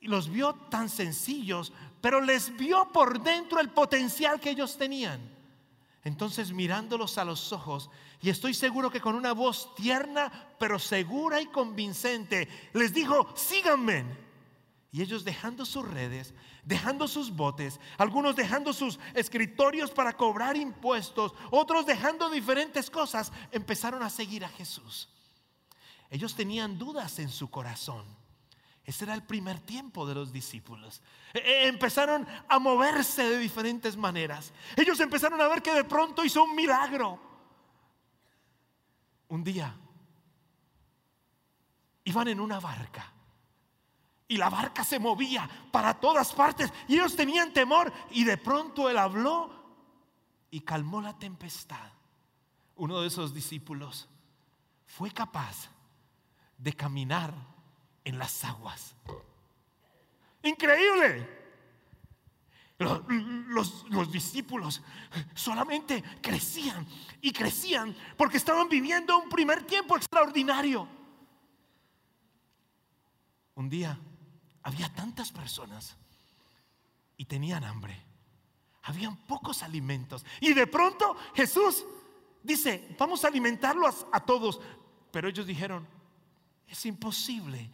los 0.00 0.28
vio 0.28 0.54
tan 0.68 0.90
sencillos, 0.90 1.72
pero 2.02 2.20
les 2.20 2.54
vio 2.58 2.92
por 2.92 3.22
dentro 3.22 3.58
el 3.58 3.70
potencial 3.70 4.38
que 4.38 4.50
ellos 4.50 4.76
tenían. 4.76 5.18
Entonces 6.02 6.52
mirándolos 6.52 7.16
a 7.16 7.24
los 7.24 7.50
ojos, 7.54 7.88
y 8.20 8.28
estoy 8.28 8.52
seguro 8.52 8.90
que 8.90 9.00
con 9.00 9.14
una 9.14 9.32
voz 9.32 9.74
tierna, 9.74 10.30
pero 10.58 10.78
segura 10.78 11.40
y 11.40 11.46
convincente, 11.46 12.48
les 12.74 12.92
dijo, 12.92 13.28
síganme. 13.34 14.23
Y 14.94 15.02
ellos 15.02 15.24
dejando 15.24 15.66
sus 15.66 15.84
redes, 15.88 16.32
dejando 16.62 17.08
sus 17.08 17.34
botes, 17.34 17.80
algunos 17.98 18.36
dejando 18.36 18.72
sus 18.72 19.00
escritorios 19.14 19.90
para 19.90 20.12
cobrar 20.12 20.56
impuestos, 20.56 21.34
otros 21.50 21.84
dejando 21.84 22.30
diferentes 22.30 22.90
cosas, 22.90 23.32
empezaron 23.50 24.04
a 24.04 24.08
seguir 24.08 24.44
a 24.44 24.48
Jesús. 24.48 25.08
Ellos 26.10 26.36
tenían 26.36 26.78
dudas 26.78 27.18
en 27.18 27.28
su 27.28 27.50
corazón. 27.50 28.04
Ese 28.84 29.02
era 29.02 29.14
el 29.14 29.24
primer 29.24 29.58
tiempo 29.58 30.06
de 30.06 30.14
los 30.14 30.32
discípulos. 30.32 31.02
E, 31.32 31.40
e, 31.40 31.66
empezaron 31.66 32.24
a 32.48 32.60
moverse 32.60 33.28
de 33.28 33.38
diferentes 33.38 33.96
maneras. 33.96 34.52
Ellos 34.76 35.00
empezaron 35.00 35.40
a 35.40 35.48
ver 35.48 35.60
que 35.60 35.74
de 35.74 35.82
pronto 35.82 36.24
hizo 36.24 36.44
un 36.44 36.54
milagro. 36.54 37.18
Un 39.26 39.42
día 39.42 39.76
iban 42.04 42.28
en 42.28 42.38
una 42.38 42.60
barca 42.60 43.13
y 44.34 44.36
la 44.36 44.50
barca 44.50 44.82
se 44.82 44.98
movía 44.98 45.48
para 45.70 45.94
todas 45.94 46.32
partes 46.32 46.72
y 46.88 46.94
ellos 46.94 47.14
tenían 47.14 47.52
temor 47.52 47.92
y 48.10 48.24
de 48.24 48.36
pronto 48.36 48.90
él 48.90 48.98
habló 48.98 49.48
y 50.50 50.60
calmó 50.60 51.00
la 51.00 51.16
tempestad. 51.16 51.92
Uno 52.74 53.00
de 53.00 53.06
esos 53.06 53.32
discípulos 53.32 54.08
fue 54.86 55.12
capaz 55.12 55.68
de 56.58 56.72
caminar 56.72 57.32
en 58.02 58.18
las 58.18 58.42
aguas. 58.42 58.96
Increíble. 60.42 61.44
Los, 62.78 63.88
los, 63.88 64.10
discípulos 64.10 64.82
solamente 65.32 66.02
crecían 66.20 66.84
y 67.20 67.32
crecían 67.32 67.96
porque 68.16 68.36
estaban 68.36 68.68
viviendo 68.68 69.16
un 69.16 69.28
primer 69.28 69.62
tiempo 69.62 69.96
extraordinario. 69.96 70.88
Un 73.54 73.68
día 73.68 73.96
había 74.64 74.92
tantas 74.92 75.30
personas 75.30 75.94
y 77.16 77.26
tenían 77.26 77.64
hambre. 77.64 78.02
Habían 78.82 79.16
pocos 79.16 79.62
alimentos. 79.62 80.24
Y 80.40 80.52
de 80.54 80.66
pronto 80.66 81.16
Jesús 81.34 81.84
dice, 82.42 82.94
vamos 82.98 83.24
a 83.24 83.28
alimentarlos 83.28 84.06
a 84.10 84.20
todos. 84.20 84.60
Pero 85.10 85.28
ellos 85.28 85.46
dijeron, 85.46 85.86
es 86.66 86.84
imposible. 86.86 87.70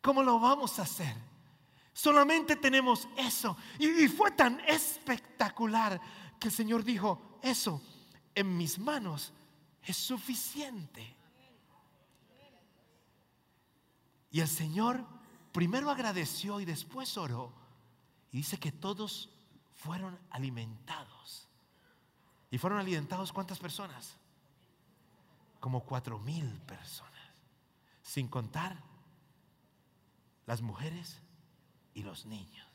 ¿Cómo 0.00 0.22
lo 0.22 0.40
vamos 0.40 0.78
a 0.78 0.82
hacer? 0.82 1.14
Solamente 1.92 2.56
tenemos 2.56 3.08
eso. 3.16 3.56
Y, 3.78 4.08
fue 4.08 4.30
tan 4.30 4.60
espectacular 4.60 6.00
que 6.40 6.48
el 6.48 6.54
Señor 6.54 6.82
dijo, 6.82 7.38
eso 7.42 7.82
en 8.34 8.56
mis 8.56 8.78
manos 8.78 9.32
es 9.82 9.96
suficiente. 9.96 11.14
Y 14.30 14.40
el 14.40 14.48
Señor 14.48 15.15
primero 15.56 15.90
agradeció 15.90 16.60
y 16.60 16.66
después 16.66 17.16
oró. 17.16 17.50
Y 18.30 18.36
dice 18.36 18.58
que 18.58 18.72
todos 18.72 19.30
fueron 19.74 20.18
alimentados. 20.28 21.48
¿Y 22.50 22.58
fueron 22.58 22.78
alimentados 22.78 23.32
cuántas 23.32 23.58
personas? 23.58 24.18
Como 25.58 25.82
cuatro 25.84 26.18
mil 26.18 26.46
personas. 26.60 27.14
Sin 28.02 28.28
contar 28.28 28.76
las 30.44 30.60
mujeres 30.60 31.22
y 31.94 32.02
los 32.02 32.26
niños. 32.26 32.68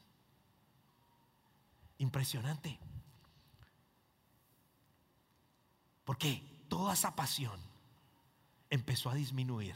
Impresionante. 2.00 2.79
Porque 6.03 6.65
toda 6.67 6.95
esa 6.95 7.15
pasión 7.15 7.61
empezó 8.71 9.11
a 9.11 9.13
disminuir 9.13 9.75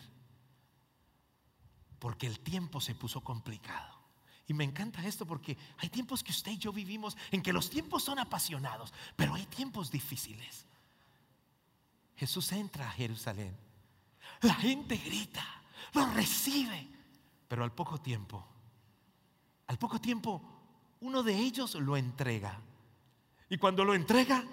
porque 2.06 2.28
el 2.28 2.40
tiempo 2.40 2.80
se 2.80 2.94
puso 2.94 3.22
complicado. 3.22 3.98
Y 4.46 4.54
me 4.54 4.64
encanta 4.64 5.04
esto 5.04 5.26
porque 5.26 5.58
hay 5.80 5.90
tiempos 5.90 6.24
que 6.24 6.30
usted 6.30 6.52
y 6.52 6.60
yo 6.60 6.72
vivimos 6.72 7.18
en 7.32 7.42
que 7.42 7.52
los 7.52 7.68
tiempos 7.68 8.04
son 8.04 8.20
apasionados, 8.20 8.94
pero 9.16 9.34
hay 9.34 9.44
tiempos 9.48 9.90
difíciles. 9.90 10.68
Jesús 12.16 12.52
entra 12.52 12.88
a 12.88 12.92
Jerusalén, 12.92 13.58
la 14.42 14.54
gente 14.54 14.98
grita, 14.98 15.44
lo 15.94 16.06
recibe, 16.12 16.88
pero 17.48 17.64
al 17.64 17.72
poco 17.72 18.00
tiempo, 18.00 18.46
al 19.66 19.80
poco 19.80 20.00
tiempo, 20.00 20.44
uno 21.00 21.24
de 21.24 21.36
ellos 21.36 21.74
lo 21.74 21.98
entrega. 21.98 22.62
Y 23.50 23.58
cuando 23.58 23.84
lo 23.84 23.96
entrega, 23.96 24.46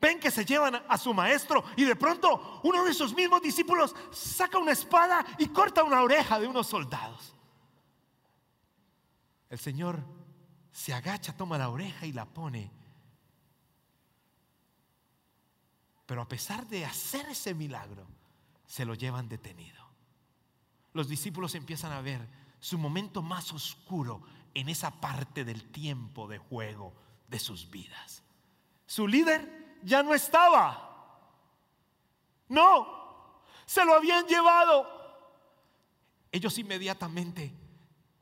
Ven 0.00 0.20
que 0.20 0.30
se 0.30 0.44
llevan 0.44 0.76
a 0.88 0.96
su 0.96 1.12
maestro 1.12 1.64
y 1.76 1.84
de 1.84 1.96
pronto 1.96 2.60
uno 2.62 2.84
de 2.84 2.92
esos 2.92 3.14
mismos 3.14 3.42
discípulos 3.42 3.94
saca 4.12 4.58
una 4.58 4.72
espada 4.72 5.24
y 5.38 5.48
corta 5.48 5.82
una 5.82 6.02
oreja 6.02 6.38
de 6.38 6.46
unos 6.46 6.68
soldados. 6.68 7.34
El 9.50 9.58
Señor 9.58 10.00
se 10.70 10.94
agacha, 10.94 11.36
toma 11.36 11.58
la 11.58 11.70
oreja 11.70 12.06
y 12.06 12.12
la 12.12 12.26
pone. 12.26 12.70
Pero 16.06 16.22
a 16.22 16.28
pesar 16.28 16.66
de 16.68 16.84
hacer 16.84 17.28
ese 17.28 17.52
milagro, 17.54 18.06
se 18.66 18.84
lo 18.84 18.94
llevan 18.94 19.28
detenido. 19.28 19.84
Los 20.92 21.08
discípulos 21.08 21.54
empiezan 21.54 21.90
a 21.92 22.00
ver 22.00 22.28
su 22.60 22.78
momento 22.78 23.20
más 23.20 23.52
oscuro 23.52 24.22
en 24.54 24.68
esa 24.68 25.00
parte 25.00 25.44
del 25.44 25.70
tiempo 25.70 26.28
de 26.28 26.38
juego 26.38 26.94
de 27.28 27.38
sus 27.38 27.70
vidas. 27.70 28.22
Su 28.86 29.06
líder 29.06 29.57
ya 29.82 30.02
no 30.02 30.14
estaba. 30.14 30.84
No, 32.48 33.42
se 33.66 33.84
lo 33.84 33.94
habían 33.94 34.26
llevado. 34.26 34.86
Ellos 36.30 36.58
inmediatamente 36.58 37.52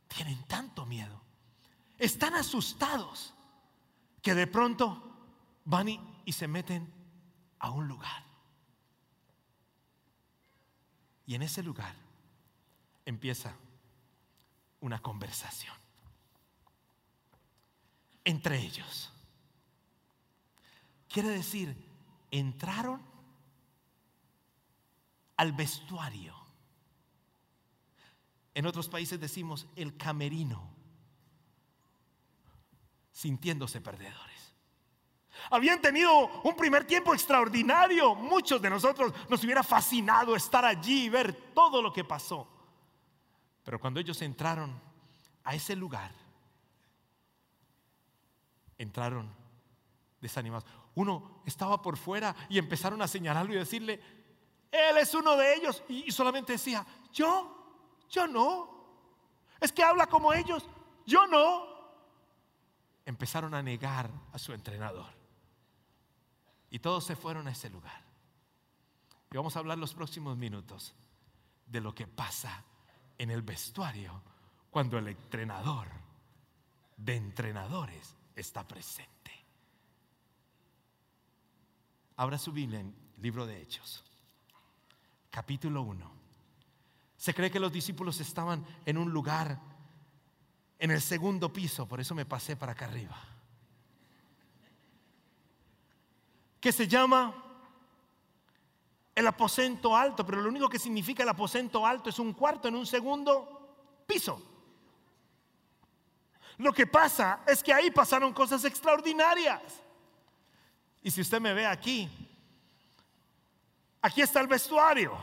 tienen 0.09 0.43
tanto 0.45 0.87
miedo, 0.87 1.21
están 1.99 2.35
asustados, 2.35 3.35
que 4.23 4.35
de 4.35 4.47
pronto 4.47 5.03
van 5.65 5.89
y, 5.89 6.33
se 6.33 6.49
meten 6.49 6.93
a 7.59 7.71
un 7.71 7.87
lugar. 7.87 8.25
Y 11.27 11.35
en 11.35 11.43
ese 11.43 11.63
lugar 11.63 11.95
empieza 13.05 13.55
una 14.81 15.01
conversación 15.01 15.75
entre 18.27 18.59
ellos. 18.59 19.13
Quiere 21.09 21.29
decir, 21.29 21.77
entraron 22.31 23.03
al 25.37 25.53
vestuario. 25.53 26.35
En 28.55 28.67
otros 28.67 28.89
países 28.89 29.21
decimos 29.21 29.67
el 29.77 29.97
camerino, 29.97 30.71
sintiéndose 33.13 33.81
perdedores. 33.81 34.55
Habían 35.51 35.81
tenido 35.81 36.43
un 36.43 36.57
primer 36.57 36.87
tiempo 36.87 37.13
extraordinario. 37.13 38.15
Muchos 38.15 38.61
de 38.61 38.71
nosotros 38.71 39.13
nos 39.29 39.45
hubiera 39.45 39.63
fascinado 39.63 40.35
estar 40.35 40.65
allí 40.65 41.05
y 41.05 41.09
ver 41.11 41.53
todo 41.55 41.83
lo 41.83 41.93
que 41.93 42.05
pasó. 42.05 42.49
Pero 43.63 43.79
cuando 43.79 44.01
ellos 44.01 44.21
entraron 44.23 44.81
a 45.45 45.55
ese 45.55 45.77
lugar, 45.77 46.13
entraron 48.79 49.31
desanimados 50.21 50.65
uno 50.97 51.43
estaba 51.45 51.81
por 51.81 51.97
fuera 51.97 52.35
y 52.49 52.59
empezaron 52.59 53.01
a 53.03 53.09
señalarlo 53.09 53.53
y 53.53 53.59
decirle, 53.59 54.01
Él 54.71 54.97
es 54.97 55.15
uno 55.15 55.37
de 55.37 55.55
ellos. 55.55 55.83
Y 55.89 56.11
solamente 56.11 56.53
decía, 56.53 56.85
yo, 57.13 58.05
yo 58.09 58.27
no. 58.27 58.77
Es 59.61 59.73
que 59.73 59.85
habla 59.85 60.07
como 60.07 60.33
ellos, 60.33 60.67
yo 61.05 61.27
no. 61.27 61.67
Empezaron 63.05 63.55
a 63.55 63.63
negar 63.63 64.11
a 64.33 64.39
su 64.39 64.55
entrenador. 64.55 65.13
Y 66.71 66.79
todos 66.79 67.05
se 67.05 67.15
fueron 67.15 67.47
a 67.47 67.53
ese 67.53 67.69
lugar. 67.69 68.03
Y 69.31 69.37
vamos 69.37 69.55
a 69.55 69.59
hablar 69.59 69.77
los 69.77 69.93
próximos 69.93 70.37
minutos 70.39 70.95
de 71.67 71.81
lo 71.83 71.95
que 71.95 72.07
pasa 72.07 72.65
en 73.19 73.31
el 73.31 73.43
vestuario 73.43 74.23
cuando 74.71 74.97
el 74.97 75.09
entrenador 75.09 75.89
de 76.97 77.17
entrenadores 77.17 78.17
está 78.35 78.67
presente. 78.67 79.16
Abra 82.17 82.39
su 82.39 82.51
Biblia 82.51 82.81
en 82.81 82.95
libro 83.19 83.45
de 83.45 83.61
Hechos, 83.61 84.03
capítulo 85.31 85.83
1. 85.83 86.11
Se 87.17 87.35
cree 87.35 87.51
que 87.51 87.61
los 87.61 87.71
discípulos 87.71 88.21
estaban 88.21 88.65
en 88.87 88.97
un 88.97 89.11
lugar 89.11 89.61
en 90.79 90.91
el 90.91 91.03
segundo 91.03 91.53
piso, 91.53 91.87
por 91.87 92.01
eso 92.01 92.15
me 92.15 92.25
pasé 92.25 92.57
para 92.57 92.73
acá 92.73 92.87
arriba, 92.87 93.17
que 96.59 96.73
se 96.73 96.89
llama 96.89 97.35
el 99.15 99.27
aposento 99.27 99.95
alto, 99.95 100.25
pero 100.25 100.41
lo 100.41 100.49
único 100.49 100.71
que 100.71 100.79
significa 100.79 101.23
el 101.23 101.29
aposento 101.29 101.87
alto 101.87 102.09
es 102.09 102.19
un 102.19 102.33
cuarto 102.33 102.69
en 102.69 102.77
un 102.77 102.87
segundo 102.87 104.03
piso. 104.07 104.43
Lo 106.59 106.73
que 106.73 106.87
pasa 106.87 107.43
es 107.47 107.63
que 107.63 107.75
ahí 107.75 107.91
pasaron 107.91 108.33
cosas 108.33 108.65
extraordinarias. 108.65 109.83
Y 111.07 111.11
si 111.13 111.21
usted 111.21 111.41
me 111.41 111.55
ve 111.55 111.65
aquí, 111.65 112.11
aquí 114.03 114.23
está 114.23 114.41
el 114.41 114.49
vestuario, 114.49 115.17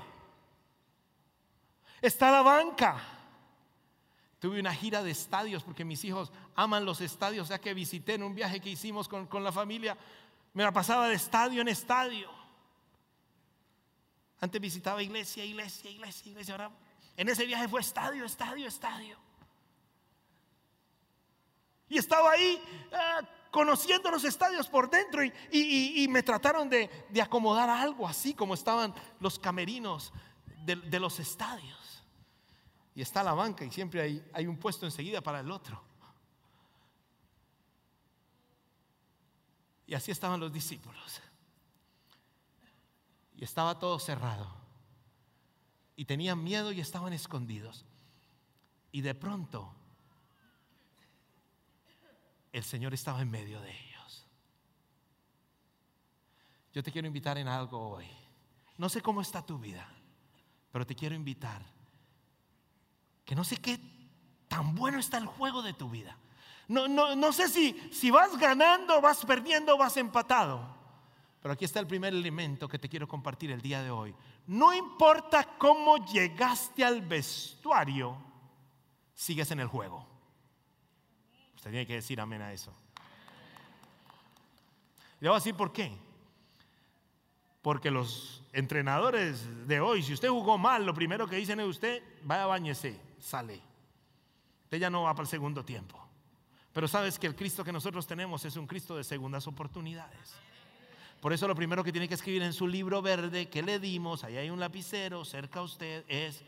está 2.02 2.32
la 2.32 2.42
banca. 2.42 3.04
Tuve 4.40 4.62
una 4.62 4.74
gira 4.74 5.04
de 5.04 5.12
estadios 5.12 5.62
porque 5.62 5.84
mis 5.84 6.06
hijos 6.06 6.32
aman 6.56 6.86
los 6.86 7.02
estadios, 7.02 7.50
ya 7.50 7.60
que 7.60 7.74
visité 7.74 8.14
en 8.14 8.24
un 8.24 8.34
viaje 8.34 8.62
que 8.62 8.70
hicimos 8.70 9.10
con, 9.10 9.28
con 9.28 9.44
la 9.44 9.52
familia. 9.52 9.98
Me 10.54 10.64
la 10.64 10.72
pasaba 10.72 11.10
de 11.10 11.16
estadio 11.16 11.60
en 11.60 11.68
estadio. 11.68 12.32
Antes 14.40 14.62
visitaba 14.62 15.04
iglesia, 15.04 15.44
iglesia, 15.44 15.92
iglesia, 15.92 16.32
iglesia. 16.32 16.54
Ahora 16.54 16.72
En 17.18 17.28
ese 17.28 17.46
viaje 17.46 17.68
fue 17.68 17.82
estadio, 17.82 18.24
estadio, 18.24 18.70
estadio. 18.70 19.18
Y 21.90 21.98
estaba 21.98 22.32
ahí 22.32 22.64
ah, 22.94 23.22
conociendo 23.54 24.10
los 24.10 24.24
estadios 24.24 24.68
por 24.68 24.90
dentro 24.90 25.22
y, 25.24 26.08
me 26.10 26.24
trataron 26.24 26.68
de, 26.68 26.90
acomodar 27.22 27.70
algo 27.70 28.08
así 28.08 28.34
como 28.34 28.56
estaban 28.56 28.96
los 29.20 29.38
camerinos 29.38 30.12
de, 30.66 31.00
los 31.00 31.20
estadios. 31.20 32.04
Y 32.96 33.04
está 33.04 33.22
la 33.22 33.34
banca 33.34 33.64
y 33.64 33.72
siempre 33.72 34.02
hay, 34.02 34.26
hay 34.34 34.48
un 34.48 34.58
puesto 34.58 34.88
enseguida 34.88 35.22
para 35.22 35.40
el 35.40 35.52
otro. 35.52 35.80
Y 39.86 39.94
así 39.94 40.10
estaban 40.10 40.40
los 40.40 40.52
discípulos. 40.52 41.22
Y 43.36 43.44
estaba 43.44 43.78
todo 43.78 44.00
cerrado. 44.00 44.52
Y 45.96 46.06
tenían 46.06 46.44
miedo 46.44 46.72
y 46.72 46.82
estaban 46.82 47.14
escondidos. 47.14 47.86
Y 48.92 49.02
de 49.02 49.14
pronto 49.14 49.76
el 52.54 52.64
Señor 52.64 52.94
estaba 52.94 53.22
en 53.22 53.32
medio 53.32 53.60
de 53.60 53.72
ellos. 53.72 54.28
Yo 56.72 56.82
te 56.82 56.92
quiero 56.92 57.08
invitar 57.08 57.38
en 57.38 57.48
algo 57.48 57.90
hoy. 57.90 58.08
No 58.78 58.88
sé 58.90 59.02
cómo 59.02 59.22
está 59.22 59.46
tu 59.46 59.58
vida, 59.58 59.88
pero 60.72 60.86
te 60.86 60.96
quiero 60.96 61.16
invitar 61.16 61.62
que 63.26 63.36
no 63.36 63.44
sé 63.44 63.58
qué 63.58 63.80
tan 64.48 64.76
bueno 64.76 65.00
está 65.00 65.18
el 65.18 65.26
juego 65.26 65.62
de 65.62 65.74
tu 65.74 65.90
vida. 65.90 66.16
No, 66.68 66.88
no, 66.88 67.16
no 67.16 67.34
sé 67.34 67.50
si, 67.50 67.74
si 67.92 68.12
vas 68.12 68.38
ganando, 68.38 69.02
vas 69.02 69.26
perdiendo, 69.26 69.78
vas 69.78 69.98
empatado. 69.98 70.78
Pero 71.42 71.54
aquí 71.54 71.66
está 71.66 71.80
el 71.80 71.88
primer 71.88 72.14
elemento 72.14 72.70
que 72.70 72.80
te 72.80 72.88
quiero 72.88 73.08
compartir 73.08 73.52
el 73.52 73.62
día 73.62 73.82
de 73.82 73.92
hoy. 73.92 74.16
No 74.48 74.74
importa 74.74 75.58
cómo 75.58 75.98
llegaste 76.06 76.86
al 76.86 77.02
vestuario, 77.02 78.18
sigues 79.14 79.52
en 79.52 79.60
el 79.60 79.68
juego. 79.68 80.13
Usted 81.64 81.72
tiene 81.72 81.88
que 81.88 81.94
decir 81.94 82.20
amén 82.20 82.42
a 82.42 82.52
eso. 82.52 82.74
Le 85.22 85.30
voy 85.30 85.40
a 85.40 85.54
por 85.56 85.72
qué. 85.72 85.98
Porque 87.62 87.90
los 87.90 88.44
entrenadores 88.52 89.66
de 89.66 89.80
hoy, 89.80 90.04
si 90.04 90.12
usted 90.12 90.28
jugó 90.28 90.58
mal, 90.58 90.86
lo 90.86 90.94
primero 90.94 91.26
que 91.26 91.38
dicen 91.38 91.62
es 91.62 91.66
usted, 91.66 92.04
vaya 92.24 92.48
bañese, 92.48 93.00
sale. 93.18 93.62
Usted 94.66 94.78
ya 94.78 94.90
no 94.90 95.04
va 95.04 95.14
para 95.14 95.24
el 95.24 95.30
segundo 95.30 95.64
tiempo. 95.64 96.06
Pero 96.74 96.86
sabes 96.86 97.18
que 97.18 97.28
el 97.28 97.36
Cristo 97.38 97.64
que 97.64 97.72
nosotros 97.72 98.06
tenemos 98.06 98.44
es 98.44 98.58
un 98.58 98.68
Cristo 98.68 98.98
de 98.98 99.06
segundas 99.06 99.48
oportunidades. 99.48 100.36
Por 101.22 101.32
eso 101.32 101.48
lo 101.48 101.56
primero 101.56 101.82
que 101.82 101.94
tiene 101.94 102.10
que 102.10 102.16
escribir 102.16 102.44
en 102.44 102.52
su 102.52 102.68
libro 102.68 103.02
verde 103.02 103.48
que 103.48 103.64
le 103.64 103.80
dimos, 103.80 104.26
ahí 104.26 104.36
hay 104.36 104.50
un 104.50 104.60
lapicero 104.60 105.24
cerca 105.24 105.62
a 105.62 105.64
usted, 105.64 106.04
es 106.10 106.44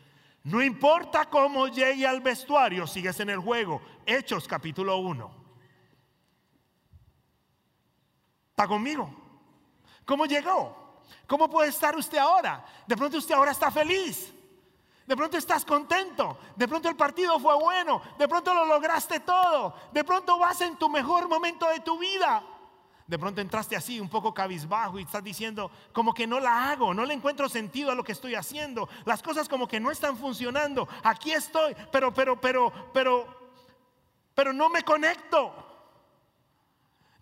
no 0.45 0.61
importa 0.61 1.25
cómo 1.25 1.67
llegue 1.67 2.05
al 2.05 2.21
vestuario, 2.21 2.85
sigues 2.85 3.19
en 3.19 3.31
el 3.31 3.39
juego. 3.39 3.81
Hechos 4.05 4.47
capítulo 4.47 4.97
1. 4.97 5.31
¿Está 8.51 8.67
conmigo? 8.67 9.09
¿Cómo 10.05 10.27
llegó? 10.27 11.01
¿Cómo 11.25 11.49
puede 11.49 11.69
estar 11.69 11.95
usted 11.95 12.19
ahora? 12.19 12.63
De 12.85 12.95
pronto 12.95 13.17
usted 13.17 13.33
ahora 13.33 13.51
está 13.51 13.71
feliz. 13.71 14.31
De 15.07 15.17
pronto 15.17 15.35
estás 15.35 15.65
contento. 15.65 16.37
De 16.55 16.67
pronto 16.67 16.89
el 16.89 16.95
partido 16.95 17.39
fue 17.39 17.55
bueno. 17.55 17.99
De 18.19 18.27
pronto 18.27 18.53
lo 18.53 18.65
lograste 18.65 19.21
todo. 19.21 19.73
De 19.91 20.03
pronto 20.03 20.37
vas 20.37 20.61
en 20.61 20.77
tu 20.77 20.89
mejor 20.89 21.27
momento 21.27 21.67
de 21.69 21.79
tu 21.79 21.97
vida 21.97 22.43
de 23.07 23.19
pronto 23.19 23.41
entraste 23.41 23.75
así 23.75 23.99
un 23.99 24.09
poco 24.09 24.33
cabizbajo 24.33 24.99
y 24.99 25.03
estás 25.03 25.23
diciendo 25.23 25.69
como 25.91 26.13
que 26.13 26.25
no 26.25 26.39
la 26.39 26.71
hago, 26.71 26.93
no 26.93 27.05
le 27.05 27.13
encuentro 27.13 27.47
sentido 27.47 27.91
a 27.91 27.95
lo 27.95 28.03
que 28.03 28.13
estoy 28.13 28.35
haciendo, 28.35 28.89
las 29.05 29.21
cosas 29.21 29.47
como 29.47 29.67
que 29.67 29.79
no 29.79 29.91
están 29.91 30.17
funcionando, 30.17 30.87
aquí 31.03 31.31
estoy, 31.31 31.75
pero, 31.91 32.13
pero, 32.13 32.39
pero, 32.39 32.71
pero, 32.93 33.27
pero 34.33 34.53
no 34.53 34.69
me 34.69 34.83
conecto. 34.83 35.64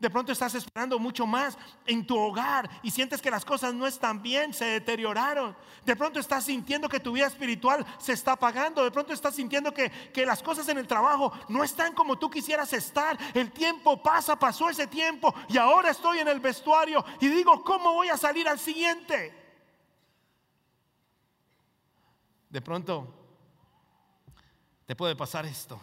De 0.04 0.10
pronto 0.10 0.34
estás 0.34 0.54
esperando 0.54 1.00
mucho 1.00 1.26
más 1.26 1.58
en 1.86 2.06
tu 2.06 2.20
hogar 2.20 2.70
y 2.84 2.92
sientes 2.92 3.22
que 3.22 3.32
las 3.32 3.46
cosas 3.46 3.74
no 3.74 3.88
están 3.88 4.22
bien, 4.22 4.54
se 4.54 4.66
deterioraron. 4.66 5.56
De 5.86 5.96
pronto 5.96 6.20
estás 6.20 6.44
sintiendo 6.44 6.90
que 6.90 7.00
tu 7.00 7.14
vida 7.14 7.26
espiritual 7.26 7.86
se 8.00 8.12
está 8.12 8.34
apagando. 8.34 8.84
De 8.84 8.92
pronto 8.92 9.14
estás 9.14 9.34
sintiendo 9.34 9.74
que, 9.74 9.90
que 9.90 10.26
las 10.26 10.44
cosas 10.44 10.68
en 10.68 10.78
el 10.78 10.88
trabajo 10.88 11.32
no 11.48 11.64
están 11.64 11.94
como 11.94 12.20
tú 12.20 12.30
quisieras 12.30 12.74
estar. 12.74 13.18
El 13.34 13.54
tiempo 13.54 14.04
pasa, 14.04 14.38
pasó 14.38 14.70
ese 14.70 14.88
tiempo 14.88 15.34
y 15.48 15.58
ahora 15.58 15.92
estoy 15.92 16.20
en 16.20 16.28
el 16.28 16.42
vestuario 16.42 17.06
y 17.22 17.30
digo, 17.30 17.64
¿cómo 17.64 17.94
voy 17.94 18.10
a 18.10 18.18
salir 18.18 18.46
al 18.50 18.60
siguiente? 18.60 19.34
De 22.50 22.62
pronto 22.62 23.08
te 24.86 24.98
puede 24.98 25.16
pasar 25.16 25.46
esto. 25.46 25.80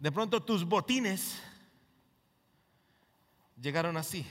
De 0.00 0.10
pronto 0.10 0.42
tus 0.42 0.64
botines 0.64 1.38
llegaron 3.60 3.98
así. 3.98 4.26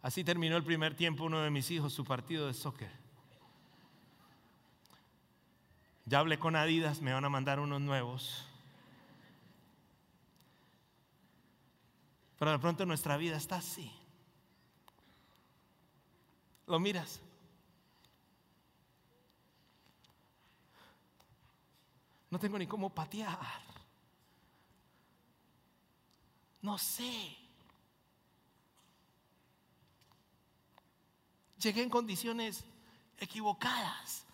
Así 0.00 0.22
terminó 0.22 0.56
el 0.56 0.62
primer 0.62 0.96
tiempo 0.96 1.24
uno 1.24 1.40
de 1.40 1.50
mis 1.50 1.68
hijos 1.72 1.92
su 1.92 2.04
partido 2.04 2.46
de 2.46 2.54
soccer. 2.54 2.92
Ya 6.04 6.20
hablé 6.20 6.38
con 6.38 6.54
Adidas, 6.54 7.02
me 7.02 7.12
van 7.12 7.24
a 7.24 7.28
mandar 7.28 7.58
unos 7.58 7.80
nuevos. 7.80 8.46
Pero 12.38 12.52
de 12.52 12.58
pronto 12.60 12.86
nuestra 12.86 13.16
vida 13.16 13.36
está 13.36 13.56
así. 13.56 13.90
¿Lo 16.68 16.78
miras? 16.78 17.20
No 22.30 22.38
tengo 22.38 22.58
ni 22.58 22.66
cómo 22.66 22.90
patear. 22.90 23.38
No 26.62 26.76
sé. 26.78 27.36
Llegué 31.58 31.82
en 31.82 31.90
condiciones 31.90 32.64
equivocadas. 33.18 34.24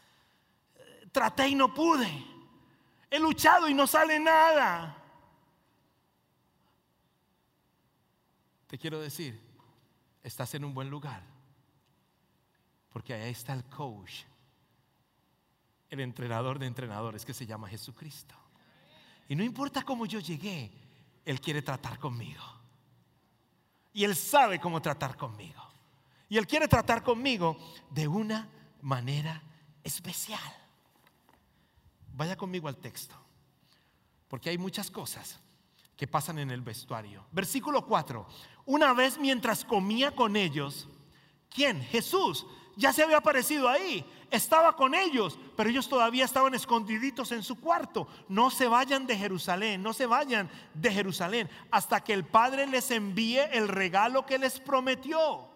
Traté 1.13 1.49
y 1.49 1.55
no 1.55 1.73
pude. 1.73 2.11
He 3.11 3.19
luchado 3.19 3.69
y 3.69 3.75
no 3.75 3.87
sale 3.87 4.19
nada. 4.19 4.97
Te 8.67 8.79
quiero 8.79 8.99
decir, 9.01 9.39
estás 10.23 10.55
en 10.55 10.65
un 10.65 10.73
buen 10.73 10.89
lugar. 10.89 11.23
Porque 12.91 13.13
ahí 13.13 13.31
está 13.31 13.53
el 13.53 13.65
coach 13.65 14.25
el 15.93 16.01
entrenador 16.01 16.59
de 16.59 16.67
entrenadores 16.67 17.23
que 17.23 17.35
se 17.35 17.45
llama 17.45 17.69
Jesucristo. 17.69 18.35
Y 19.29 19.37
no 19.37 19.45
importa 19.45 19.83
cómo 19.83 20.07
yo 20.07 20.21
llegué, 20.21 20.73
Él 21.23 21.39
quiere 21.39 21.61
tratar 21.61 21.99
conmigo. 21.99 22.43
Y 23.93 24.03
Él 24.05 24.17
sabe 24.17 24.59
cómo 24.59 24.81
tratar 24.81 25.19
conmigo. 25.19 25.63
Y 26.31 26.39
Él 26.39 26.47
quiere 26.47 26.67
tratar 26.67 27.03
conmigo 27.03 27.59
de 27.91 28.09
una 28.09 28.49
manera 28.81 29.43
especial. 29.85 30.41
Vaya 32.15 32.37
conmigo 32.37 32.69
al 32.69 32.79
texto, 32.79 33.15
porque 34.29 34.49
hay 34.49 34.57
muchas 34.57 34.91
cosas 34.91 35.39
que 35.95 36.07
pasan 36.07 36.39
en 36.39 36.51
el 36.51 36.63
vestuario. 36.63 37.27
Versículo 37.33 37.85
4. 37.85 38.27
Una 38.65 38.95
vez 38.95 39.19
mientras 39.19 39.63
comía 39.63 40.17
con 40.17 40.37
ellos, 40.37 40.89
¿quién? 41.51 41.83
Jesús 41.83 42.47
ya 42.77 42.93
se 42.93 43.03
había 43.03 43.19
aparecido 43.19 43.69
ahí, 43.69 44.05
estaba 44.31 44.75
con 44.77 44.95
ellos, 44.95 45.39
pero 45.57 45.69
ellos 45.69 45.89
todavía 45.89 46.25
estaban 46.25 46.55
escondiditos 46.55 47.33
en 47.33 47.43
su 47.43 47.61
cuarto. 47.61 48.09
No 48.29 48.51
se 48.51 48.67
vayan 48.67 49.07
de 49.07 49.17
Jerusalén, 49.17 49.83
no 49.83 49.93
se 49.93 50.07
vayan 50.07 50.51
de 50.73 50.91
Jerusalén 50.91 51.51
hasta 51.71 52.03
que 52.03 52.15
el 52.15 52.25
Padre 52.25 52.67
les 52.67 52.91
envíe 52.91 53.41
el 53.53 53.69
regalo 53.69 54.25
que 54.25 54.39
les 54.39 54.59
prometió. 54.59 55.49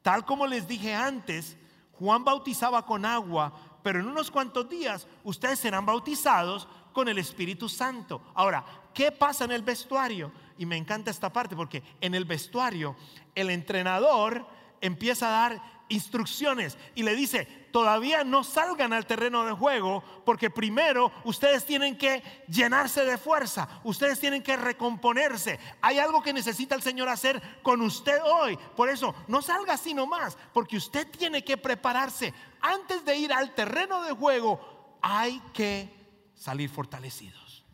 Tal 0.00 0.24
como 0.24 0.46
les 0.46 0.66
dije 0.66 0.94
antes, 0.94 1.58
Juan 1.92 2.24
bautizaba 2.24 2.86
con 2.86 3.04
agua, 3.04 3.52
pero 3.82 4.00
en 4.00 4.06
unos 4.06 4.30
cuantos 4.30 4.68
días 4.68 5.06
ustedes 5.22 5.58
serán 5.58 5.84
bautizados 5.84 6.66
con 6.92 7.08
el 7.08 7.18
Espíritu 7.18 7.68
Santo. 7.68 8.22
Ahora, 8.34 8.64
¿qué 8.94 9.12
pasa 9.12 9.44
en 9.44 9.52
el 9.52 9.62
vestuario? 9.62 10.32
Y 10.56 10.64
me 10.64 10.78
encanta 10.78 11.10
esta 11.10 11.30
parte 11.30 11.54
porque 11.54 11.82
en 12.00 12.14
el 12.14 12.24
vestuario 12.24 12.96
el 13.34 13.50
entrenador 13.50 14.46
empieza 14.80 15.28
a 15.28 15.48
dar 15.48 15.76
instrucciones 15.88 16.76
y 16.94 17.02
le 17.02 17.14
dice, 17.14 17.46
todavía 17.70 18.24
no 18.24 18.42
salgan 18.42 18.92
al 18.92 19.06
terreno 19.06 19.44
de 19.44 19.52
juego 19.52 20.02
porque 20.24 20.50
primero 20.50 21.12
ustedes 21.24 21.64
tienen 21.64 21.96
que 21.96 22.22
llenarse 22.48 23.04
de 23.04 23.18
fuerza, 23.18 23.68
ustedes 23.84 24.18
tienen 24.18 24.42
que 24.42 24.56
recomponerse. 24.56 25.58
Hay 25.80 25.98
algo 25.98 26.22
que 26.22 26.32
necesita 26.32 26.74
el 26.74 26.82
Señor 26.82 27.08
hacer 27.08 27.40
con 27.62 27.80
usted 27.80 28.20
hoy. 28.24 28.58
Por 28.74 28.88
eso, 28.88 29.14
no 29.28 29.42
salga 29.42 29.74
así 29.74 29.94
nomás, 29.94 30.36
porque 30.52 30.76
usted 30.76 31.08
tiene 31.10 31.44
que 31.44 31.56
prepararse. 31.56 32.34
Antes 32.60 33.04
de 33.04 33.16
ir 33.16 33.32
al 33.32 33.54
terreno 33.54 34.02
de 34.02 34.12
juego, 34.12 34.98
hay 35.02 35.40
que 35.52 35.88
salir 36.34 36.68
fortalecidos. 36.68 37.64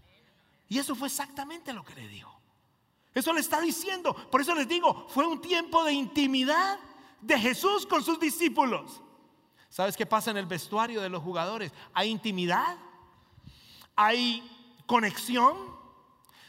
Y 0.69 0.79
eso 0.79 0.95
fue 0.95 1.09
exactamente 1.09 1.73
lo 1.73 1.85
que 1.85 1.95
le 1.95 2.09
dijo. 2.09 2.31
Eso 3.15 3.33
le 3.33 3.41
está 3.41 3.61
diciendo. 3.61 4.15
Por 4.31 4.41
eso 4.41 4.55
les 4.55 4.67
digo, 4.67 5.07
fue 5.09 5.27
un 5.27 5.41
tiempo 5.41 5.85
de 5.85 5.93
intimidad 5.93 6.79
de 7.23 7.39
Jesús 7.39 7.87
con 7.87 8.03
sus 8.03 8.21
discípulos. 8.21 9.01
¿Sabes 9.69 9.97
qué 9.97 10.05
pasa 10.05 10.31
en 10.31 10.37
el 10.37 10.47
vestuario 10.47 11.01
de 11.01 11.09
los 11.09 11.23
jugadores? 11.23 11.73
Hay 11.95 12.11
intimidad, 12.11 12.77
hay 13.97 14.43
conexión. 14.85 15.73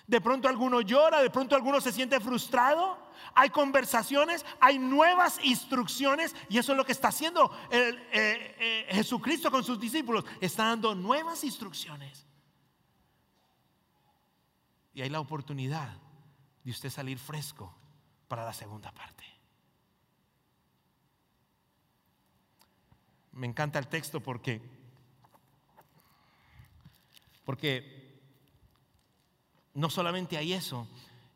De 0.05 0.19
pronto 0.19 0.49
alguno 0.49 0.81
llora, 0.81 1.21
de 1.21 1.29
pronto 1.29 1.55
alguno 1.55 1.79
se 1.79 1.93
siente 1.93 2.19
frustrado. 2.19 3.01
Hay 3.35 3.49
conversaciones, 3.49 4.45
hay 4.59 4.77
nuevas 4.77 5.39
instrucciones 5.43 6.35
y 6.49 6.57
eso 6.57 6.73
es 6.73 6.77
lo 6.77 6.85
que 6.85 6.91
está 6.91 7.07
haciendo 7.07 7.49
eh, 7.71 8.05
eh, 8.11 8.87
Jesucristo 8.89 9.49
con 9.49 9.63
sus 9.63 9.79
discípulos. 9.79 10.25
Está 10.41 10.65
dando 10.65 10.93
nuevas 10.93 11.43
instrucciones. 11.45 12.27
Y 14.93 15.01
hay 15.01 15.09
la 15.09 15.21
oportunidad 15.21 15.97
de 16.63 16.71
usted 16.71 16.89
salir 16.89 17.17
fresco 17.17 17.73
para 18.27 18.43
la 18.43 18.53
segunda 18.53 18.91
parte. 18.91 19.32
Me 23.33 23.47
encanta 23.47 23.79
el 23.79 23.87
texto 23.87 24.19
porque 24.21 24.61
porque 27.45 28.03
no 29.73 29.89
solamente 29.89 30.37
hay 30.37 30.53
eso, 30.53 30.87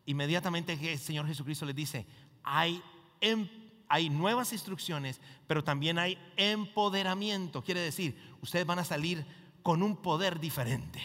inmediatamente 0.05 0.73
el 0.73 0.99
Señor 0.99 1.27
Jesucristo 1.27 1.65
les 1.65 1.75
dice, 1.75 2.05
hay, 2.43 2.81
em, 3.19 3.47
hay 3.89 4.09
nuevas 4.09 4.53
instrucciones, 4.53 5.19
pero 5.47 5.63
también 5.63 5.97
hay 5.99 6.17
empoderamiento. 6.37 7.63
Quiere 7.63 7.81
decir, 7.81 8.17
ustedes 8.41 8.65
van 8.65 8.79
a 8.79 8.85
salir 8.85 9.25
con 9.63 9.83
un 9.83 9.97
poder 9.97 10.39
diferente. 10.39 11.01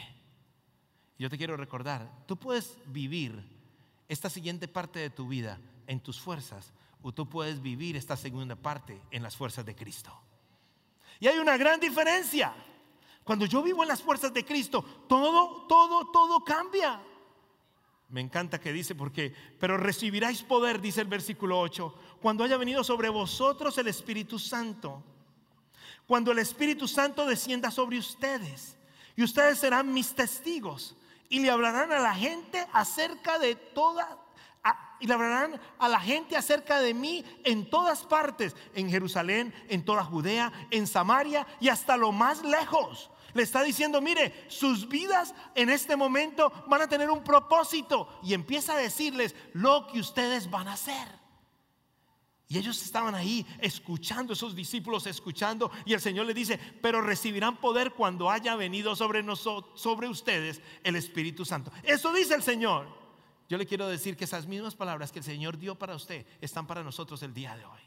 Yo 1.18 1.30
te 1.30 1.38
quiero 1.38 1.56
recordar, 1.56 2.10
tú 2.26 2.36
puedes 2.36 2.78
vivir 2.86 3.44
esta 4.08 4.28
siguiente 4.28 4.68
parte 4.68 4.98
de 4.98 5.10
tu 5.10 5.28
vida 5.28 5.58
en 5.86 6.00
tus 6.00 6.20
fuerzas 6.20 6.72
o 7.00 7.12
tú 7.12 7.28
puedes 7.28 7.60
vivir 7.62 7.96
esta 7.96 8.16
segunda 8.16 8.56
parte 8.56 9.00
en 9.10 9.22
las 9.22 9.36
fuerzas 9.36 9.64
de 9.64 9.74
Cristo. 9.74 10.12
Y 11.22 11.28
hay 11.28 11.38
una 11.38 11.56
gran 11.56 11.78
diferencia. 11.78 12.52
Cuando 13.22 13.46
yo 13.46 13.62
vivo 13.62 13.84
en 13.84 13.88
las 13.88 14.02
fuerzas 14.02 14.34
de 14.34 14.44
Cristo, 14.44 14.84
todo, 15.08 15.68
todo, 15.68 16.10
todo 16.10 16.42
cambia. 16.42 17.00
Me 18.08 18.20
encanta 18.20 18.58
que 18.58 18.72
dice 18.72 18.96
porque, 18.96 19.32
pero 19.60 19.76
recibiráis 19.76 20.42
poder, 20.42 20.80
dice 20.80 21.00
el 21.00 21.06
versículo 21.06 21.60
8, 21.60 21.94
cuando 22.20 22.42
haya 22.42 22.56
venido 22.56 22.82
sobre 22.82 23.08
vosotros 23.08 23.78
el 23.78 23.86
Espíritu 23.86 24.36
Santo. 24.40 25.00
Cuando 26.08 26.32
el 26.32 26.40
Espíritu 26.40 26.88
Santo 26.88 27.24
descienda 27.24 27.70
sobre 27.70 27.98
ustedes. 27.98 28.76
Y 29.14 29.22
ustedes 29.22 29.60
serán 29.60 29.94
mis 29.94 30.16
testigos. 30.16 30.96
Y 31.28 31.38
le 31.38 31.50
hablarán 31.50 31.92
a 31.92 32.00
la 32.00 32.16
gente 32.16 32.66
acerca 32.72 33.38
de 33.38 33.54
toda 33.54 34.18
y 35.02 35.06
le 35.08 35.14
hablarán 35.14 35.60
a 35.80 35.88
la 35.88 35.98
gente 35.98 36.36
acerca 36.36 36.80
de 36.80 36.94
mí 36.94 37.24
en 37.42 37.68
todas 37.68 38.04
partes, 38.04 38.54
en 38.72 38.88
Jerusalén, 38.88 39.52
en 39.68 39.84
toda 39.84 40.04
Judea, 40.04 40.52
en 40.70 40.86
Samaria 40.86 41.44
y 41.60 41.68
hasta 41.68 41.96
lo 41.96 42.12
más 42.12 42.44
lejos. 42.44 43.10
Le 43.34 43.42
está 43.42 43.64
diciendo, 43.64 44.00
mire, 44.00 44.44
sus 44.46 44.88
vidas 44.88 45.34
en 45.56 45.70
este 45.70 45.96
momento 45.96 46.52
van 46.68 46.82
a 46.82 46.88
tener 46.88 47.10
un 47.10 47.24
propósito 47.24 48.20
y 48.22 48.32
empieza 48.32 48.74
a 48.74 48.76
decirles 48.76 49.34
lo 49.54 49.88
que 49.88 49.98
ustedes 49.98 50.48
van 50.48 50.68
a 50.68 50.74
hacer. 50.74 51.08
Y 52.46 52.58
ellos 52.58 52.80
estaban 52.80 53.16
ahí 53.16 53.44
escuchando, 53.58 54.34
esos 54.34 54.54
discípulos 54.54 55.08
escuchando, 55.08 55.72
y 55.84 55.94
el 55.94 56.00
Señor 56.00 56.26
le 56.26 56.34
dice, 56.34 56.60
pero 56.80 57.00
recibirán 57.00 57.56
poder 57.56 57.92
cuando 57.92 58.30
haya 58.30 58.54
venido 58.54 58.94
sobre 58.94 59.24
nosotros, 59.24 59.80
sobre 59.80 60.06
ustedes 60.06 60.60
el 60.84 60.94
Espíritu 60.94 61.44
Santo. 61.44 61.72
Eso 61.82 62.12
dice 62.12 62.34
el 62.36 62.42
Señor. 62.44 63.01
Yo 63.52 63.58
le 63.58 63.66
quiero 63.66 63.86
decir 63.86 64.16
que 64.16 64.24
esas 64.24 64.46
mismas 64.46 64.74
palabras 64.74 65.12
que 65.12 65.18
el 65.18 65.26
Señor 65.26 65.58
dio 65.58 65.74
para 65.74 65.94
usted 65.94 66.24
están 66.40 66.66
para 66.66 66.82
nosotros 66.82 67.22
el 67.22 67.34
día 67.34 67.54
de 67.54 67.66
hoy. 67.66 67.82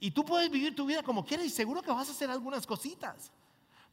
Y 0.00 0.12
tú 0.12 0.24
puedes 0.24 0.50
vivir 0.50 0.74
tu 0.74 0.86
vida 0.86 1.02
como 1.02 1.22
quieras 1.22 1.44
y 1.44 1.50
seguro 1.50 1.82
que 1.82 1.90
vas 1.90 2.08
a 2.08 2.12
hacer 2.12 2.30
algunas 2.30 2.66
cositas. 2.66 3.30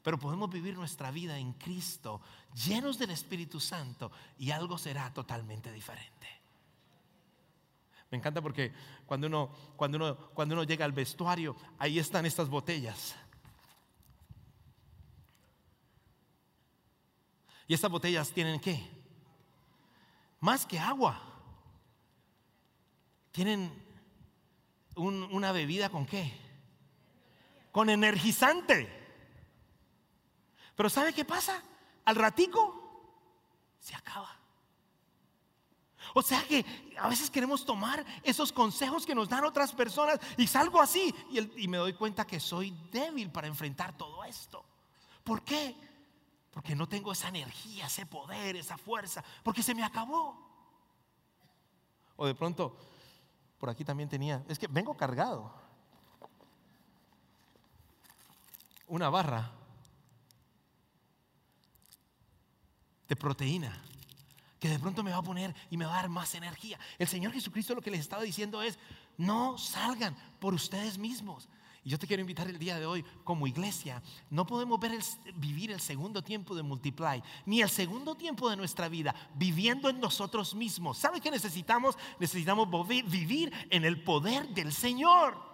Pero 0.02 0.18
podemos 0.18 0.50
vivir 0.50 0.78
nuestra 0.78 1.12
vida 1.12 1.38
en 1.38 1.52
Cristo, 1.52 2.22
llenos 2.54 2.98
del 2.98 3.12
Espíritu 3.12 3.60
Santo, 3.60 4.14
y 4.38 4.52
algo 4.52 4.78
será 4.78 5.14
totalmente 5.14 5.74
diferente. 5.74 6.28
Me 8.10 8.20
encanta 8.20 8.42
porque 8.42 8.72
cuando 9.06 9.28
uno, 9.28 9.52
cuando 9.76 9.98
uno, 9.98 10.16
cuando 10.34 10.56
uno 10.56 10.64
llega 10.64 10.86
al 10.86 10.94
vestuario, 10.94 11.54
ahí 11.80 12.00
están 12.00 12.26
estas 12.26 12.48
botellas. 12.48 13.14
Y 17.68 17.74
estas 17.74 17.92
botellas 17.92 18.32
tienen 18.32 18.62
qué? 18.62 19.01
Más 20.42 20.66
que 20.66 20.78
agua. 20.78 21.22
Tienen 23.32 23.72
una 24.96 25.52
bebida 25.54 25.90
con 25.90 26.06
qué? 26.06 26.38
Con 27.72 27.90
energizante. 27.90 29.00
Pero 30.76 30.90
¿sabe 30.90 31.14
qué 31.14 31.24
pasa? 31.24 31.64
Al 32.04 32.16
ratico 32.16 33.16
se 33.80 33.96
acaba. 33.96 34.38
O 36.14 36.22
sea 36.22 36.44
que 36.44 36.66
a 37.00 37.08
veces 37.08 37.30
queremos 37.30 37.64
tomar 37.64 38.04
esos 38.24 38.52
consejos 38.52 39.06
que 39.06 39.16
nos 39.16 39.30
dan 39.30 39.46
otras 39.46 39.72
personas 39.72 40.20
y 40.36 40.48
salgo 40.48 40.82
así 40.82 41.14
y, 41.30 41.64
y 41.64 41.68
me 41.70 41.78
doy 41.78 41.94
cuenta 41.94 42.28
que 42.28 42.40
soy 42.40 42.72
débil 42.92 43.32
para 43.32 43.48
enfrentar 43.48 43.96
todo 43.96 44.26
esto. 44.26 44.66
¿Por 45.24 45.44
qué? 45.44 45.76
Porque 46.52 46.76
no 46.76 46.88
tengo 46.88 47.12
esa 47.12 47.30
energía, 47.30 47.88
ese 47.88 48.06
poder, 48.06 48.56
esa 48.56 48.78
fuerza, 48.78 49.24
porque 49.44 49.64
se 49.64 49.74
me 49.74 49.84
acabó. 49.84 50.38
O 52.18 52.26
de 52.26 52.36
pronto, 52.36 52.78
por 53.58 53.70
aquí 53.70 53.86
también 53.86 54.10
tenía, 54.10 54.44
es 54.48 54.60
que 54.60 54.68
vengo 54.68 54.96
cargado. 54.96 55.54
Una 58.88 59.10
barra 59.10 59.52
de 63.08 63.16
proteína 63.16 63.82
que 64.62 64.70
de 64.70 64.78
pronto 64.78 65.02
me 65.02 65.12
va 65.12 65.18
a 65.18 65.24
poner 65.24 65.56
y 65.72 65.78
me 65.78 65.86
va 65.86 65.94
a 65.94 66.02
dar 66.02 66.10
más 66.10 66.36
energía. 66.36 66.80
El 67.00 67.08
Señor 67.08 67.34
Jesucristo 67.34 67.74
lo 67.74 67.82
que 67.82 67.90
les 67.90 68.02
estaba 68.02 68.22
diciendo 68.22 68.62
es, 68.62 68.78
no 69.18 69.58
salgan 69.58 70.16
por 70.40 70.54
ustedes 70.54 71.00
mismos. 71.00 71.50
Y 71.84 71.90
yo 71.90 71.98
te 71.98 72.06
quiero 72.06 72.22
invitar 72.22 72.48
el 72.48 72.60
día 72.60 72.80
de 72.80 72.86
hoy 72.86 73.04
como 73.24 73.48
iglesia. 73.48 74.04
No 74.30 74.46
podemos 74.46 74.80
ver 74.80 74.92
vivir 75.36 75.72
el 75.72 75.82
segundo 75.82 76.22
tiempo 76.22 76.56
de 76.56 76.62
Multiply, 76.62 77.24
ni 77.46 77.62
el 77.62 77.70
segundo 77.70 78.16
tiempo 78.16 78.50
de 78.50 78.56
nuestra 78.56 78.88
vida 78.88 79.16
viviendo 79.36 79.90
en 79.90 80.00
nosotros 80.00 80.54
mismos. 80.54 81.00
¿Sabe 81.00 81.20
qué 81.20 81.32
necesitamos? 81.32 81.98
Necesitamos 82.20 82.68
vivir 82.88 83.52
en 83.70 83.84
el 83.84 84.04
poder 84.04 84.48
del 84.50 84.72
Señor. 84.72 85.50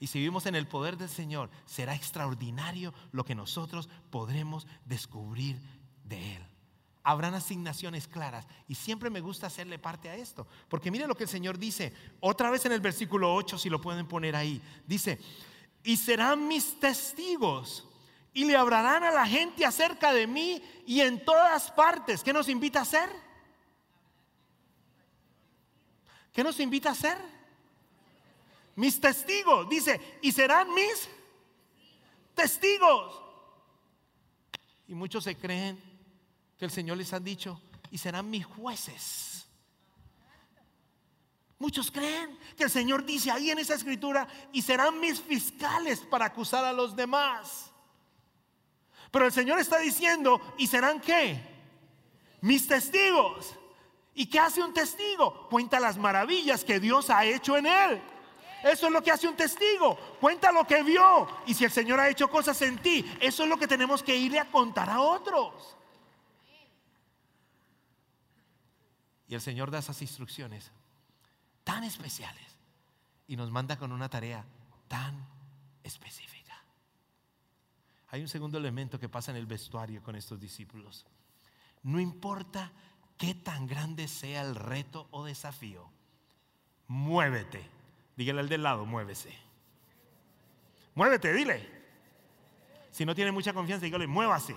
Y 0.00 0.08
si 0.08 0.18
vivimos 0.18 0.46
en 0.46 0.56
el 0.56 0.66
poder 0.66 0.98
del 0.98 1.08
Señor, 1.08 1.48
será 1.64 1.94
extraordinario 1.94 2.92
lo 3.12 3.24
que 3.24 3.34
nosotros 3.34 3.88
podremos 4.10 4.66
descubrir 4.84 5.58
de 6.04 6.36
Él 6.36 6.51
habrán 7.02 7.34
asignaciones 7.34 8.06
claras. 8.06 8.46
Y 8.68 8.74
siempre 8.74 9.10
me 9.10 9.20
gusta 9.20 9.46
hacerle 9.46 9.78
parte 9.78 10.08
a 10.08 10.16
esto. 10.16 10.46
Porque 10.68 10.90
mire 10.90 11.06
lo 11.06 11.14
que 11.14 11.24
el 11.24 11.28
Señor 11.28 11.58
dice, 11.58 11.92
otra 12.20 12.50
vez 12.50 12.64
en 12.66 12.72
el 12.72 12.80
versículo 12.80 13.34
8, 13.34 13.58
si 13.58 13.68
lo 13.68 13.80
pueden 13.80 14.06
poner 14.06 14.36
ahí. 14.36 14.62
Dice, 14.86 15.18
y 15.82 15.96
serán 15.96 16.46
mis 16.46 16.78
testigos 16.78 17.88
y 18.32 18.44
le 18.44 18.56
hablarán 18.56 19.04
a 19.04 19.10
la 19.10 19.26
gente 19.26 19.64
acerca 19.64 20.12
de 20.12 20.26
mí 20.26 20.62
y 20.86 21.00
en 21.00 21.24
todas 21.24 21.70
partes. 21.72 22.22
¿Qué 22.22 22.32
nos 22.32 22.48
invita 22.48 22.78
a 22.78 22.82
hacer? 22.82 23.10
¿Qué 26.32 26.42
nos 26.42 26.58
invita 26.60 26.90
a 26.90 26.92
hacer? 26.92 27.18
Mis 28.74 28.98
testigos, 28.98 29.68
dice, 29.68 30.18
y 30.22 30.32
serán 30.32 30.72
mis 30.72 31.08
testigos. 32.34 33.20
Y 34.88 34.94
muchos 34.94 35.24
se 35.24 35.36
creen 35.36 35.91
que 36.62 36.66
el 36.66 36.70
Señor 36.70 36.96
les 36.96 37.12
ha 37.12 37.18
dicho, 37.18 37.60
y 37.90 37.98
serán 37.98 38.30
mis 38.30 38.46
jueces. 38.46 39.48
Muchos 41.58 41.90
creen 41.90 42.38
que 42.56 42.62
el 42.62 42.70
Señor 42.70 43.04
dice 43.04 43.32
ahí 43.32 43.50
en 43.50 43.58
esa 43.58 43.74
escritura, 43.74 44.28
y 44.52 44.62
serán 44.62 45.00
mis 45.00 45.20
fiscales 45.20 45.98
para 45.98 46.26
acusar 46.26 46.64
a 46.64 46.72
los 46.72 46.94
demás. 46.94 47.72
Pero 49.10 49.26
el 49.26 49.32
Señor 49.32 49.58
está 49.58 49.80
diciendo, 49.80 50.40
¿y 50.56 50.68
serán 50.68 51.00
qué? 51.00 51.36
Mis 52.42 52.68
testigos. 52.68 53.56
¿Y 54.14 54.26
qué 54.26 54.38
hace 54.38 54.62
un 54.62 54.72
testigo? 54.72 55.48
Cuenta 55.48 55.80
las 55.80 55.96
maravillas 55.96 56.62
que 56.62 56.78
Dios 56.78 57.10
ha 57.10 57.24
hecho 57.24 57.56
en 57.56 57.66
él. 57.66 58.00
Eso 58.62 58.86
es 58.86 58.92
lo 58.92 59.02
que 59.02 59.10
hace 59.10 59.26
un 59.26 59.34
testigo. 59.34 59.96
Cuenta 60.20 60.52
lo 60.52 60.64
que 60.64 60.80
vio. 60.84 61.26
Y 61.44 61.54
si 61.54 61.64
el 61.64 61.72
Señor 61.72 61.98
ha 61.98 62.08
hecho 62.08 62.30
cosas 62.30 62.62
en 62.62 62.78
ti, 62.78 63.04
eso 63.18 63.42
es 63.42 63.48
lo 63.48 63.56
que 63.56 63.66
tenemos 63.66 64.00
que 64.00 64.14
irle 64.14 64.38
a 64.38 64.48
contar 64.48 64.88
a 64.88 65.00
otros. 65.00 65.76
Y 69.32 69.34
el 69.34 69.40
Señor 69.40 69.70
da 69.70 69.78
esas 69.78 70.02
instrucciones 70.02 70.70
tan 71.64 71.84
especiales 71.84 72.44
y 73.26 73.34
nos 73.34 73.50
manda 73.50 73.78
con 73.78 73.90
una 73.90 74.10
tarea 74.10 74.44
tan 74.88 75.26
específica. 75.82 76.62
Hay 78.08 78.20
un 78.20 78.28
segundo 78.28 78.58
elemento 78.58 79.00
que 79.00 79.08
pasa 79.08 79.30
en 79.30 79.38
el 79.38 79.46
vestuario 79.46 80.02
con 80.02 80.16
estos 80.16 80.38
discípulos. 80.38 81.06
No 81.82 81.98
importa 81.98 82.72
qué 83.16 83.34
tan 83.34 83.66
grande 83.66 84.06
sea 84.06 84.42
el 84.42 84.54
reto 84.54 85.08
o 85.12 85.24
desafío, 85.24 85.88
muévete. 86.88 87.66
Dígale 88.18 88.40
al 88.40 88.50
del 88.50 88.62
lado, 88.62 88.84
muévese. 88.84 89.34
Muévete, 90.94 91.32
dile. 91.32 91.70
Si 92.90 93.06
no 93.06 93.14
tiene 93.14 93.32
mucha 93.32 93.54
confianza, 93.54 93.86
dígale, 93.86 94.06
muévase. 94.06 94.54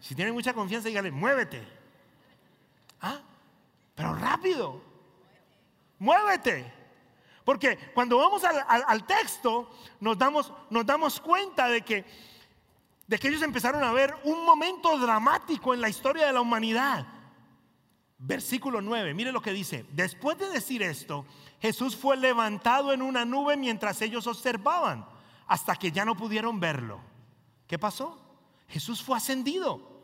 Si 0.00 0.14
tiene 0.14 0.32
mucha 0.32 0.52
confianza, 0.52 0.88
dígale, 0.88 1.10
muévete. 1.10 1.66
¿Ah? 3.00 3.22
Pero 3.98 4.14
rápido. 4.14 4.80
Muévete. 5.98 6.72
Porque 7.44 7.76
cuando 7.92 8.18
vamos 8.18 8.44
al, 8.44 9.06
texto, 9.06 9.68
nos 9.98 10.16
damos, 10.16 10.52
nos 10.70 10.86
damos 10.86 11.18
cuenta 11.18 11.66
de 11.66 11.82
que, 11.82 12.04
de 13.08 13.18
que 13.18 13.26
ellos 13.26 13.42
empezaron 13.42 13.82
a 13.82 13.90
ver 13.90 14.14
un 14.22 14.44
momento 14.44 14.96
dramático 14.98 15.74
en 15.74 15.80
la 15.80 15.88
historia 15.88 16.26
de 16.26 16.32
la 16.32 16.40
humanidad. 16.40 17.08
Versículo 18.18 18.80
9, 18.80 19.14
mire 19.14 19.32
lo 19.32 19.42
que 19.42 19.52
dice. 19.52 19.84
Después 19.90 20.38
de 20.38 20.48
decir 20.50 20.80
esto, 20.80 21.26
Jesús 21.60 21.96
fue 21.96 22.16
levantado 22.16 22.92
en 22.92 23.02
una 23.02 23.24
nube 23.24 23.56
mientras 23.56 24.00
ellos 24.00 24.28
observaban, 24.28 25.08
hasta 25.48 25.74
que 25.74 25.90
ya 25.90 26.04
no 26.04 26.16
pudieron 26.16 26.60
verlo. 26.60 27.00
¿Qué 27.66 27.80
pasó? 27.80 28.16
Jesús 28.68 29.02
fue 29.02 29.16
ascendido. 29.16 29.98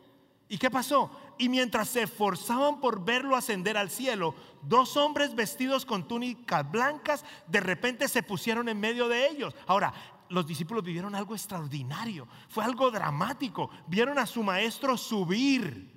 ¿Y 0.49 0.57
qué 0.57 0.69
pasó? 0.69 1.09
Y 1.37 1.49
mientras 1.49 1.89
se 1.89 2.03
esforzaban 2.03 2.79
por 2.79 3.03
verlo 3.03 3.35
ascender 3.35 3.77
al 3.77 3.89
cielo, 3.89 4.35
dos 4.61 4.95
hombres 4.95 5.35
vestidos 5.35 5.85
con 5.85 6.07
túnicas 6.07 6.69
blancas 6.69 7.25
de 7.47 7.59
repente 7.59 8.07
se 8.07 8.23
pusieron 8.23 8.69
en 8.69 8.79
medio 8.79 9.07
de 9.07 9.27
ellos. 9.27 9.53
Ahora, 9.67 9.93
los 10.29 10.47
discípulos 10.47 10.83
vivieron 10.83 11.13
algo 11.13 11.35
extraordinario, 11.35 12.27
fue 12.49 12.63
algo 12.63 12.89
dramático. 12.89 13.69
Vieron 13.87 14.17
a 14.17 14.25
su 14.25 14.43
maestro 14.43 14.97
subir. 14.97 15.93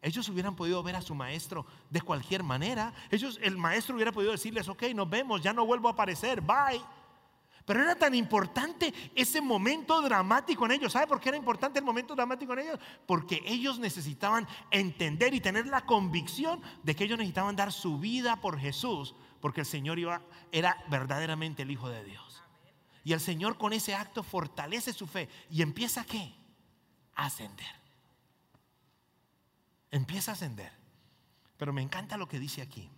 Ellos 0.00 0.28
hubieran 0.28 0.54
podido 0.54 0.82
ver 0.82 0.96
a 0.96 1.02
su 1.02 1.14
maestro 1.14 1.66
de 1.90 2.00
cualquier 2.00 2.42
manera. 2.42 2.92
Ellos, 3.10 3.38
el 3.42 3.56
maestro 3.56 3.96
hubiera 3.96 4.12
podido 4.12 4.32
decirles, 4.32 4.68
ok, 4.68 4.84
nos 4.94 5.08
vemos, 5.10 5.40
ya 5.40 5.52
no 5.52 5.66
vuelvo 5.66 5.88
a 5.88 5.92
aparecer, 5.92 6.40
bye. 6.40 6.80
Pero 7.68 7.82
era 7.82 7.94
tan 7.94 8.14
importante 8.14 8.94
ese 9.14 9.42
momento 9.42 10.00
dramático 10.00 10.64
en 10.64 10.70
ellos. 10.70 10.90
¿Sabe 10.90 11.06
por 11.06 11.20
qué 11.20 11.28
era 11.28 11.36
importante 11.36 11.78
el 11.78 11.84
momento 11.84 12.14
dramático 12.14 12.54
en 12.54 12.60
ellos? 12.60 12.80
Porque 13.06 13.42
ellos 13.44 13.78
necesitaban 13.78 14.48
entender 14.70 15.34
y 15.34 15.40
tener 15.42 15.66
la 15.66 15.84
convicción 15.84 16.62
de 16.82 16.96
que 16.96 17.04
ellos 17.04 17.18
necesitaban 17.18 17.56
dar 17.56 17.70
su 17.70 17.98
vida 17.98 18.40
por 18.40 18.58
Jesús, 18.58 19.14
porque 19.42 19.60
el 19.60 19.66
Señor 19.66 19.98
iba, 19.98 20.22
era 20.50 20.82
verdaderamente 20.88 21.60
el 21.60 21.70
Hijo 21.70 21.90
de 21.90 22.02
Dios. 22.04 22.42
Y 23.04 23.12
el 23.12 23.20
Señor 23.20 23.58
con 23.58 23.74
ese 23.74 23.94
acto 23.94 24.22
fortalece 24.22 24.94
su 24.94 25.06
fe 25.06 25.28
y 25.50 25.60
empieza 25.60 26.06
qué? 26.06 26.34
A 27.16 27.26
ascender. 27.26 27.76
Empieza 29.90 30.30
a 30.30 30.34
ascender. 30.34 30.72
Pero 31.58 31.74
me 31.74 31.82
encanta 31.82 32.16
lo 32.16 32.28
que 32.28 32.38
dice 32.38 32.62
aquí. 32.62 32.90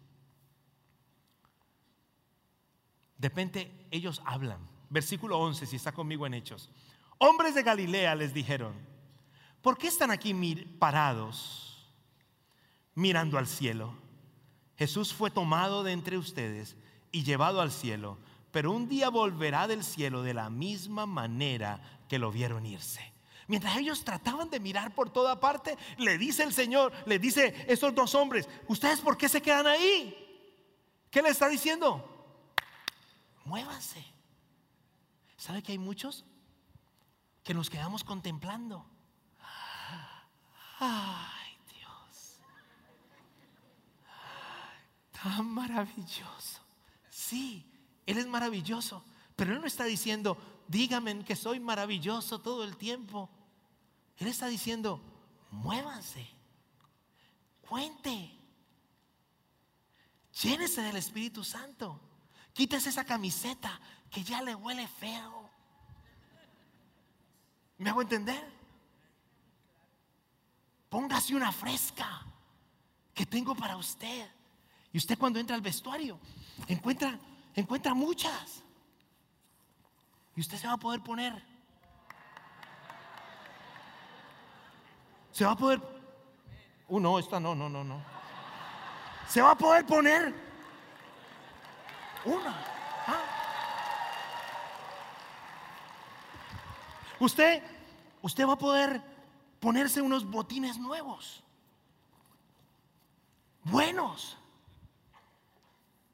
De 3.20 3.28
repente 3.28 3.70
ellos 3.90 4.22
hablan. 4.24 4.66
Versículo 4.88 5.38
11, 5.38 5.66
si 5.66 5.76
está 5.76 5.92
conmigo 5.92 6.26
en 6.26 6.32
Hechos. 6.32 6.70
Hombres 7.18 7.54
de 7.54 7.62
Galilea 7.62 8.14
les 8.14 8.32
dijeron, 8.32 8.72
¿por 9.60 9.76
qué 9.76 9.88
están 9.88 10.10
aquí 10.10 10.34
parados 10.78 11.92
mirando 12.94 13.36
al 13.36 13.46
cielo? 13.46 13.94
Jesús 14.78 15.12
fue 15.12 15.30
tomado 15.30 15.84
de 15.84 15.92
entre 15.92 16.16
ustedes 16.16 16.76
y 17.12 17.22
llevado 17.22 17.60
al 17.60 17.70
cielo, 17.70 18.16
pero 18.52 18.72
un 18.72 18.88
día 18.88 19.10
volverá 19.10 19.68
del 19.68 19.84
cielo 19.84 20.22
de 20.22 20.32
la 20.32 20.48
misma 20.48 21.04
manera 21.04 22.00
que 22.08 22.18
lo 22.18 22.32
vieron 22.32 22.64
irse. 22.64 23.12
Mientras 23.48 23.76
ellos 23.76 24.02
trataban 24.02 24.48
de 24.48 24.60
mirar 24.60 24.94
por 24.94 25.10
toda 25.10 25.38
parte, 25.38 25.76
le 25.98 26.16
dice 26.16 26.42
el 26.42 26.54
Señor, 26.54 26.90
le 27.04 27.18
dice 27.18 27.66
estos 27.68 27.94
dos 27.94 28.14
hombres, 28.14 28.48
¿ustedes 28.66 29.00
por 29.00 29.18
qué 29.18 29.28
se 29.28 29.42
quedan 29.42 29.66
ahí? 29.66 30.16
¿Qué 31.10 31.20
le 31.20 31.28
está 31.28 31.48
diciendo? 31.48 32.09
Muévanse. 33.50 34.04
¿Sabe 35.36 35.60
que 35.60 35.72
hay 35.72 35.78
muchos 35.78 36.24
que 37.42 37.52
nos 37.52 37.68
quedamos 37.68 38.04
contemplando? 38.04 38.86
Ay, 40.78 41.58
Dios. 41.74 42.38
Tan 45.20 45.46
maravilloso. 45.46 46.60
Sí, 47.08 47.66
Él 48.06 48.18
es 48.18 48.26
maravilloso. 48.28 49.04
Pero 49.34 49.52
Él 49.54 49.60
no 49.60 49.66
está 49.66 49.84
diciendo, 49.84 50.38
dígame 50.68 51.24
que 51.24 51.34
soy 51.34 51.58
maravilloso 51.58 52.38
todo 52.38 52.62
el 52.62 52.76
tiempo. 52.76 53.28
Él 54.18 54.28
está 54.28 54.46
diciendo, 54.46 55.02
muévanse. 55.50 56.24
Cuente. 57.68 58.30
Llénese 60.40 60.82
del 60.82 60.96
Espíritu 60.96 61.42
Santo. 61.42 62.09
Quítese 62.52 62.90
esa 62.90 63.04
camiseta 63.04 63.80
que 64.10 64.22
ya 64.22 64.42
le 64.42 64.54
huele 64.54 64.86
feo. 64.88 65.50
¿Me 67.78 67.90
hago 67.90 68.02
entender? 68.02 68.60
Póngase 70.88 71.34
una 71.34 71.52
fresca 71.52 72.26
que 73.14 73.24
tengo 73.24 73.54
para 73.54 73.76
usted. 73.76 74.28
Y 74.92 74.98
usted 74.98 75.16
cuando 75.16 75.38
entra 75.38 75.54
al 75.54 75.62
vestuario 75.62 76.18
encuentra, 76.66 77.18
encuentra 77.54 77.94
muchas. 77.94 78.62
Y 80.36 80.40
usted 80.40 80.58
se 80.58 80.66
va 80.66 80.74
a 80.74 80.78
poder 80.78 81.00
poner. 81.00 81.42
Se 85.32 85.44
va 85.44 85.52
a 85.52 85.56
poder. 85.56 85.80
Uh, 86.88 86.98
no, 86.98 87.18
esta 87.18 87.38
no, 87.38 87.54
no, 87.54 87.68
no, 87.68 87.84
no. 87.84 88.02
Se 89.28 89.40
va 89.40 89.52
a 89.52 89.58
poder 89.58 89.86
poner 89.86 90.49
una. 92.24 92.56
Ah. 93.06 93.24
Usted, 97.18 97.62
usted 98.22 98.46
va 98.46 98.54
a 98.54 98.58
poder 98.58 99.02
ponerse 99.60 100.00
unos 100.00 100.24
botines 100.24 100.78
nuevos. 100.78 101.42
Buenos. 103.64 104.38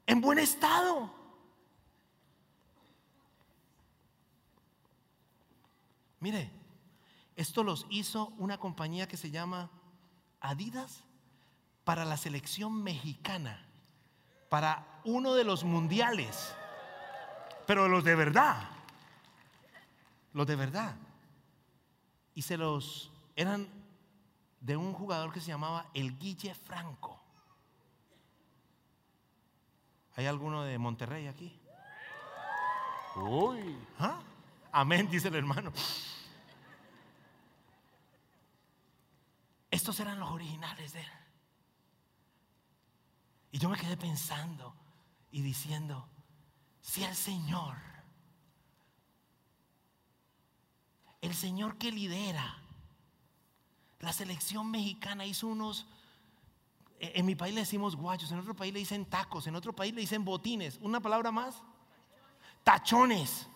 En 0.05 0.21
buen 0.21 0.39
estado. 0.39 1.11
Mire, 6.19 6.51
esto 7.35 7.63
los 7.63 7.85
hizo 7.89 8.33
una 8.37 8.57
compañía 8.57 9.07
que 9.07 9.17
se 9.17 9.31
llama 9.31 9.69
Adidas 10.41 11.03
para 11.83 12.03
la 12.03 12.17
selección 12.17 12.83
mexicana 12.83 13.63
para 14.49 14.96
uno 15.07 15.33
de 15.35 15.45
los 15.45 15.63
mundiales, 15.63 16.53
pero 17.65 17.87
los 17.87 18.03
de 18.03 18.13
verdad, 18.13 18.69
los 20.33 20.45
de 20.45 20.55
verdad. 20.57 20.95
Y 22.35 22.41
se 22.41 22.57
los 22.57 23.09
eran 23.35 23.69
de 24.59 24.75
un 24.75 24.93
jugador 24.93 25.31
que 25.31 25.39
se 25.39 25.47
llamaba 25.47 25.89
el 25.93 26.19
Guille 26.19 26.53
Franco. 26.53 27.19
¿Hay 30.17 30.25
alguno 30.25 30.63
de 30.63 30.77
Monterrey 30.77 31.27
aquí? 31.27 31.57
Uy, 33.15 33.77
¿ah? 33.99 34.19
amén, 34.73 35.09
dice 35.09 35.29
el 35.29 35.35
hermano. 35.35 35.71
Estos 39.71 39.97
eran 40.01 40.19
los 40.19 40.29
originales 40.31 40.91
de 40.91 40.99
él. 40.99 41.11
Y 43.51 43.59
yo 43.59 43.69
me 43.69 43.77
quedé 43.77 43.95
pensando 43.95 44.75
y 45.31 45.41
diciendo, 45.41 46.07
si 46.81 47.03
el 47.03 47.15
Señor, 47.15 47.77
el 51.21 51.33
Señor 51.33 51.77
que 51.77 51.91
lidera 51.91 52.61
la 53.99 54.13
selección 54.13 54.69
mexicana 54.69 55.25
hizo 55.25 55.47
unos, 55.47 55.87
en 56.99 57.25
mi 57.25 57.35
país 57.35 57.53
le 57.53 57.61
decimos 57.61 57.95
guachos, 57.95 58.31
en 58.31 58.39
otro 58.39 58.55
país 58.55 58.73
le 58.73 58.79
dicen 58.79 59.05
tacos, 59.05 59.47
en 59.47 59.55
otro 59.55 59.73
país 59.73 59.93
le 59.93 60.01
dicen 60.01 60.23
botines, 60.23 60.77
una 60.81 60.99
palabra 60.99 61.31
más, 61.31 61.61
tachones. 62.63 63.47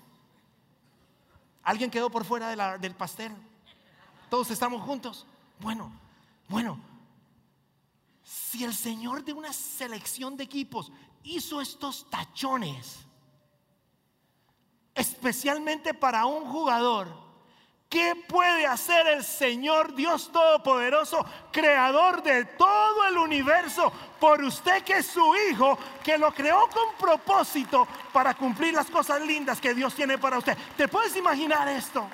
¿Alguien 1.64 1.92
quedó 1.92 2.10
por 2.10 2.26
fuera 2.26 2.78
del 2.78 2.96
pastel? 2.96 3.34
Todos 4.30 4.50
estamos 4.50 4.82
juntos. 4.82 5.28
Bueno, 5.60 5.92
bueno, 6.50 6.80
si 8.24 8.64
el 8.64 8.74
Señor 8.74 9.24
de 9.24 9.34
una 9.34 9.54
selección 9.54 10.36
de 10.38 10.44
equipos 10.44 10.92
hizo 11.24 11.62
estos 11.62 12.10
tachones, 12.10 13.00
especialmente 14.96 15.94
para 15.94 16.26
un 16.26 16.46
jugador, 16.46 17.08
¿qué 17.90 18.16
puede 18.28 18.66
hacer 18.66 19.08
el 19.08 19.24
Señor 19.24 19.94
Dios 19.94 20.32
Todopoderoso, 20.32 21.26
creador 21.52 22.24
de 22.24 22.46
todo 22.46 23.06
el 23.08 23.18
universo, 23.18 23.92
por 24.20 24.42
usted 24.44 24.84
que 24.84 24.98
es 24.98 25.08
su 25.08 25.36
hijo, 25.50 25.78
que 26.04 26.18
lo 26.18 26.34
creó 26.34 26.68
con 26.70 26.96
propósito 26.98 27.88
para 28.14 28.34
cumplir 28.34 28.74
las 28.74 28.90
cosas 28.90 29.22
lindas 29.22 29.60
que 29.60 29.74
Dios 29.74 29.94
tiene 29.94 30.18
para 30.18 30.38
usted? 30.38 30.58
¿Te 30.78 30.88
puedes 30.88 31.16
imaginar 31.16 31.68
esto? 31.68 32.08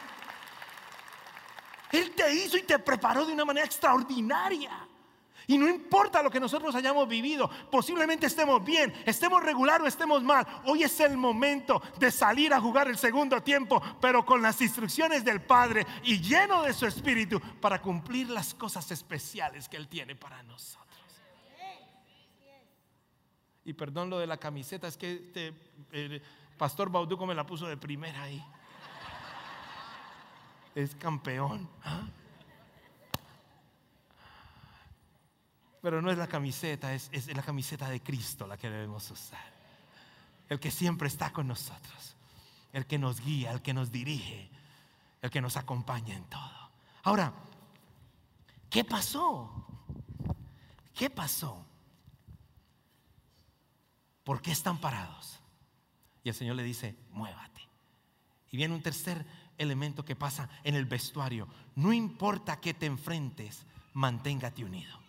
Él 1.91 2.11
te 2.11 2.33
hizo 2.33 2.57
y 2.57 2.63
te 2.63 2.79
preparó 2.79 3.25
de 3.25 3.33
una 3.33 3.45
manera 3.45 3.65
extraordinaria. 3.65 4.87
Y 5.49 5.57
no 5.57 5.69
importa 5.69 6.21
lo 6.21 6.29
que 6.29 6.41
nosotros 6.41 6.75
hayamos 6.75 7.07
vivido, 7.07 7.49
posiblemente 7.71 8.27
estemos 8.27 8.63
bien, 8.65 8.93
estemos 9.05 9.41
regular 9.41 9.81
o 9.81 9.87
estemos 9.87 10.21
mal. 10.21 10.45
Hoy 10.65 10.83
es 10.83 10.99
el 10.99 11.15
momento 11.15 11.81
de 11.97 12.11
salir 12.11 12.53
a 12.53 12.59
jugar 12.59 12.89
el 12.89 12.97
segundo 12.97 13.41
tiempo, 13.41 13.81
pero 14.01 14.25
con 14.25 14.41
las 14.41 14.59
instrucciones 14.61 15.23
del 15.23 15.41
Padre 15.41 15.87
y 16.03 16.19
lleno 16.19 16.63
de 16.63 16.73
su 16.73 16.85
espíritu 16.85 17.39
para 17.61 17.81
cumplir 17.81 18.29
las 18.29 18.53
cosas 18.53 18.91
especiales 18.91 19.69
que 19.69 19.77
Él 19.77 19.87
tiene 19.87 20.17
para 20.17 20.43
nosotros. 20.43 20.85
Y 23.63 23.71
perdón 23.71 24.09
lo 24.09 24.19
de 24.19 24.27
la 24.27 24.37
camiseta, 24.37 24.89
es 24.89 24.97
que 24.97 25.13
este, 25.13 25.53
el 25.93 26.21
Pastor 26.57 26.89
Bauduco 26.89 27.25
me 27.25 27.35
la 27.35 27.45
puso 27.45 27.67
de 27.67 27.77
primera 27.77 28.23
ahí. 28.23 28.43
Es 30.75 30.93
campeón. 30.95 31.69
¿ah? 31.85 32.03
Pero 35.81 36.01
no 36.01 36.11
es 36.11 36.17
la 36.17 36.27
camiseta, 36.27 36.93
es, 36.93 37.09
es 37.11 37.27
la 37.35 37.43
camiseta 37.43 37.89
de 37.89 38.01
Cristo 38.01 38.47
la 38.47 38.57
que 38.57 38.69
debemos 38.69 39.09
usar. 39.11 39.53
El 40.49 40.59
que 40.59 40.71
siempre 40.71 41.07
está 41.07 41.31
con 41.31 41.47
nosotros. 41.47 42.15
El 42.73 42.85
que 42.85 42.97
nos 42.97 43.21
guía, 43.21 43.51
el 43.51 43.61
que 43.61 43.73
nos 43.73 43.91
dirige, 43.91 44.49
el 45.21 45.29
que 45.29 45.41
nos 45.41 45.57
acompaña 45.57 46.15
en 46.15 46.23
todo. 46.25 46.71
Ahora, 47.03 47.33
¿qué 48.69 48.83
pasó? 48.83 49.65
¿Qué 50.93 51.09
pasó? 51.09 51.65
¿Por 54.23 54.41
qué 54.41 54.51
están 54.51 54.79
parados? 54.79 55.39
Y 56.23 56.29
el 56.29 56.35
Señor 56.35 56.55
le 56.55 56.63
dice, 56.63 56.97
muévate. 57.11 57.61
Y 58.51 58.57
viene 58.57 58.73
un 58.73 58.81
tercer 58.81 59.25
elemento 59.57 60.03
que 60.03 60.15
pasa 60.15 60.49
en 60.63 60.75
el 60.75 60.85
vestuario. 60.85 61.47
No 61.75 61.93
importa 61.93 62.59
que 62.59 62.73
te 62.73 62.85
enfrentes, 62.85 63.65
manténgate 63.93 64.65
unido. 64.65 65.06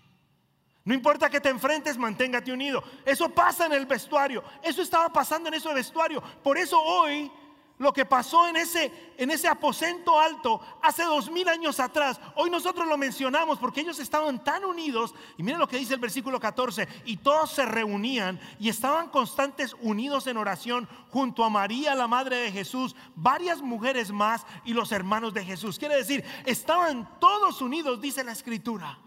No 0.89 0.95
importa 0.95 1.29
que 1.29 1.39
te 1.39 1.51
enfrentes, 1.51 1.99
manténgate 1.99 2.51
unido. 2.51 2.83
Eso 3.05 3.29
pasa 3.29 3.67
en 3.67 3.75
el 3.75 3.85
vestuario. 3.85 4.43
Eso 4.63 4.81
estaba 4.81 5.13
pasando 5.13 5.49
en 5.49 5.55
ese 5.55 5.71
vestuario. 5.75 6.23
Por 6.43 6.57
eso 6.57 6.81
hoy 6.81 7.31
lo 7.77 7.93
que 7.93 8.07
pasó 8.07 8.49
en 8.49 8.57
ese, 8.57 9.13
en 9.19 9.31
ese 9.31 9.49
aposento 9.49 10.19
alto 10.19 10.63
hace 10.81 11.03
dos 11.03 11.31
mil 11.31 11.47
años 11.47 11.79
atrás, 11.79 12.19
hoy 12.37 12.49
nosotros 12.49 12.89
lo 12.89 12.97
mencionamos 12.97 13.59
porque 13.59 13.83
ellos 13.83 13.99
estaban 13.99 14.43
tan 14.43 14.65
unidos. 14.65 15.15
Y 15.37 15.43
miren 15.43 15.61
lo 15.61 15.69
que 15.69 15.77
dice 15.77 15.93
el 15.93 16.01
versículo 16.01 16.41
14. 16.41 16.89
Y 17.05 17.19
todos 17.19 17.51
se 17.51 17.67
reunían 17.67 18.41
y 18.59 18.71
estaban 18.71 19.11
constantes 19.11 19.77
unidos 19.83 20.27
en 20.27 20.39
oración 20.39 20.89
junto 21.11 21.45
a 21.45 21.51
María, 21.51 21.95
la 21.95 22.09
madre 22.09 22.37
de 22.37 22.51
Jesús, 22.51 22.97
varias 23.15 23.61
mujeres 23.61 24.11
más 24.11 24.47
y 24.65 24.73
los 24.73 24.91
hermanos 24.91 25.35
de 25.35 25.45
Jesús. 25.45 25.79
Quiere 25.79 25.97
decir, 25.97 26.25
estaban 26.47 27.19
todos 27.21 27.61
unidos, 27.61 28.01
dice 28.01 28.25
la 28.25 28.33
escritura 28.33 28.99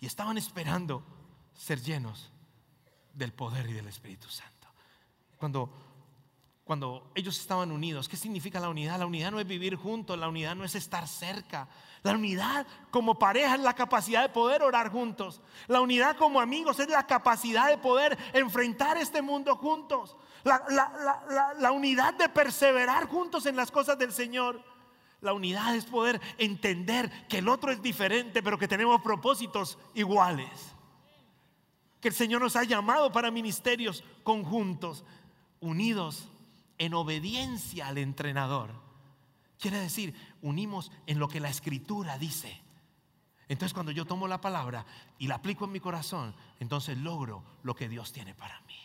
y 0.00 0.06
estaban 0.06 0.38
esperando 0.38 1.02
ser 1.54 1.80
llenos 1.80 2.30
del 3.12 3.32
poder 3.32 3.68
y 3.68 3.72
del 3.72 3.88
Espíritu 3.88 4.28
Santo. 4.28 4.68
Cuando, 5.38 5.70
cuando 6.64 7.10
ellos 7.14 7.38
estaban 7.38 7.70
unidos, 7.70 8.08
¿qué 8.08 8.16
significa 8.16 8.60
la 8.60 8.68
unidad? 8.68 8.98
La 8.98 9.06
unidad 9.06 9.30
no 9.30 9.40
es 9.40 9.46
vivir 9.46 9.76
juntos, 9.76 10.18
la 10.18 10.28
unidad 10.28 10.54
no 10.54 10.64
es 10.64 10.74
estar 10.74 11.06
cerca. 11.08 11.68
La 12.02 12.12
unidad 12.12 12.66
como 12.90 13.18
pareja 13.18 13.54
es 13.54 13.60
la 13.60 13.74
capacidad 13.74 14.22
de 14.22 14.28
poder 14.28 14.62
orar 14.62 14.90
juntos. 14.90 15.40
La 15.66 15.80
unidad 15.80 16.16
como 16.16 16.40
amigos 16.40 16.78
es 16.78 16.88
la 16.88 17.06
capacidad 17.06 17.68
de 17.68 17.78
poder 17.78 18.16
enfrentar 18.32 18.96
este 18.98 19.22
mundo 19.22 19.56
juntos. 19.56 20.16
La, 20.44 21.54
la 21.58 21.72
unidad 21.72 22.14
de 22.14 22.28
perseverar 22.28 23.08
juntos 23.08 23.46
en 23.46 23.56
las 23.56 23.70
cosas 23.70 23.98
del 23.98 24.12
Señor. 24.12 24.62
La 25.26 25.32
unidad 25.32 25.74
es 25.74 25.84
poder 25.86 26.20
entender 26.38 27.10
que 27.26 27.38
el 27.38 27.48
otro 27.48 27.72
es 27.72 27.82
diferente, 27.82 28.44
pero 28.44 28.56
que 28.56 28.68
tenemos 28.68 29.02
propósitos 29.02 29.76
iguales. 29.92 30.48
Que 32.00 32.06
el 32.06 32.14
Señor 32.14 32.42
nos 32.42 32.54
ha 32.54 32.62
llamado 32.62 33.10
para 33.10 33.32
ministerios 33.32 34.04
conjuntos, 34.22 35.04
unidos 35.58 36.28
en 36.78 36.94
obediencia 36.94 37.88
al 37.88 37.98
entrenador. 37.98 38.70
Quiere 39.58 39.80
decir, 39.80 40.14
unimos 40.42 40.92
en 41.06 41.18
lo 41.18 41.26
que 41.26 41.40
la 41.40 41.50
escritura 41.50 42.16
dice. 42.18 42.62
Entonces 43.48 43.74
cuando 43.74 43.90
yo 43.90 44.04
tomo 44.04 44.28
la 44.28 44.40
palabra 44.40 44.86
y 45.18 45.26
la 45.26 45.34
aplico 45.34 45.64
en 45.64 45.72
mi 45.72 45.80
corazón, 45.80 46.36
entonces 46.60 46.96
logro 46.98 47.42
lo 47.64 47.74
que 47.74 47.88
Dios 47.88 48.12
tiene 48.12 48.32
para 48.32 48.60
mí. 48.60 48.78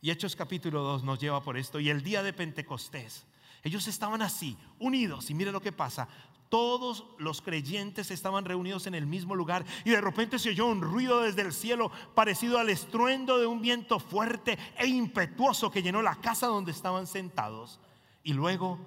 Y 0.00 0.12
Hechos 0.12 0.36
capítulo 0.36 0.82
2 0.82 1.02
nos 1.02 1.18
lleva 1.18 1.42
por 1.42 1.56
esto. 1.56 1.80
Y 1.80 1.90
el 1.90 2.04
día 2.04 2.22
de 2.22 2.32
Pentecostés, 2.32 3.26
ellos 3.64 3.88
estaban 3.88 4.22
así, 4.22 4.56
unidos. 4.78 5.30
Y 5.30 5.34
mire 5.34 5.50
lo 5.50 5.60
que 5.60 5.72
pasa. 5.72 6.06
Todos 6.50 7.04
los 7.18 7.40
creyentes 7.40 8.10
estaban 8.10 8.44
reunidos 8.44 8.86
en 8.86 8.94
el 8.94 9.06
mismo 9.06 9.34
lugar 9.34 9.64
y 9.84 9.90
de 9.90 10.00
repente 10.00 10.38
se 10.38 10.50
oyó 10.50 10.66
un 10.66 10.82
ruido 10.82 11.22
desde 11.22 11.42
el 11.42 11.52
cielo 11.52 11.90
parecido 12.14 12.58
al 12.58 12.68
estruendo 12.68 13.38
de 13.38 13.46
un 13.46 13.60
viento 13.60 13.98
fuerte 13.98 14.58
e 14.78 14.86
impetuoso 14.86 15.70
que 15.70 15.82
llenó 15.82 16.02
la 16.02 16.14
casa 16.16 16.46
donde 16.46 16.70
estaban 16.70 17.06
sentados. 17.06 17.80
Y 18.22 18.34
luego 18.34 18.78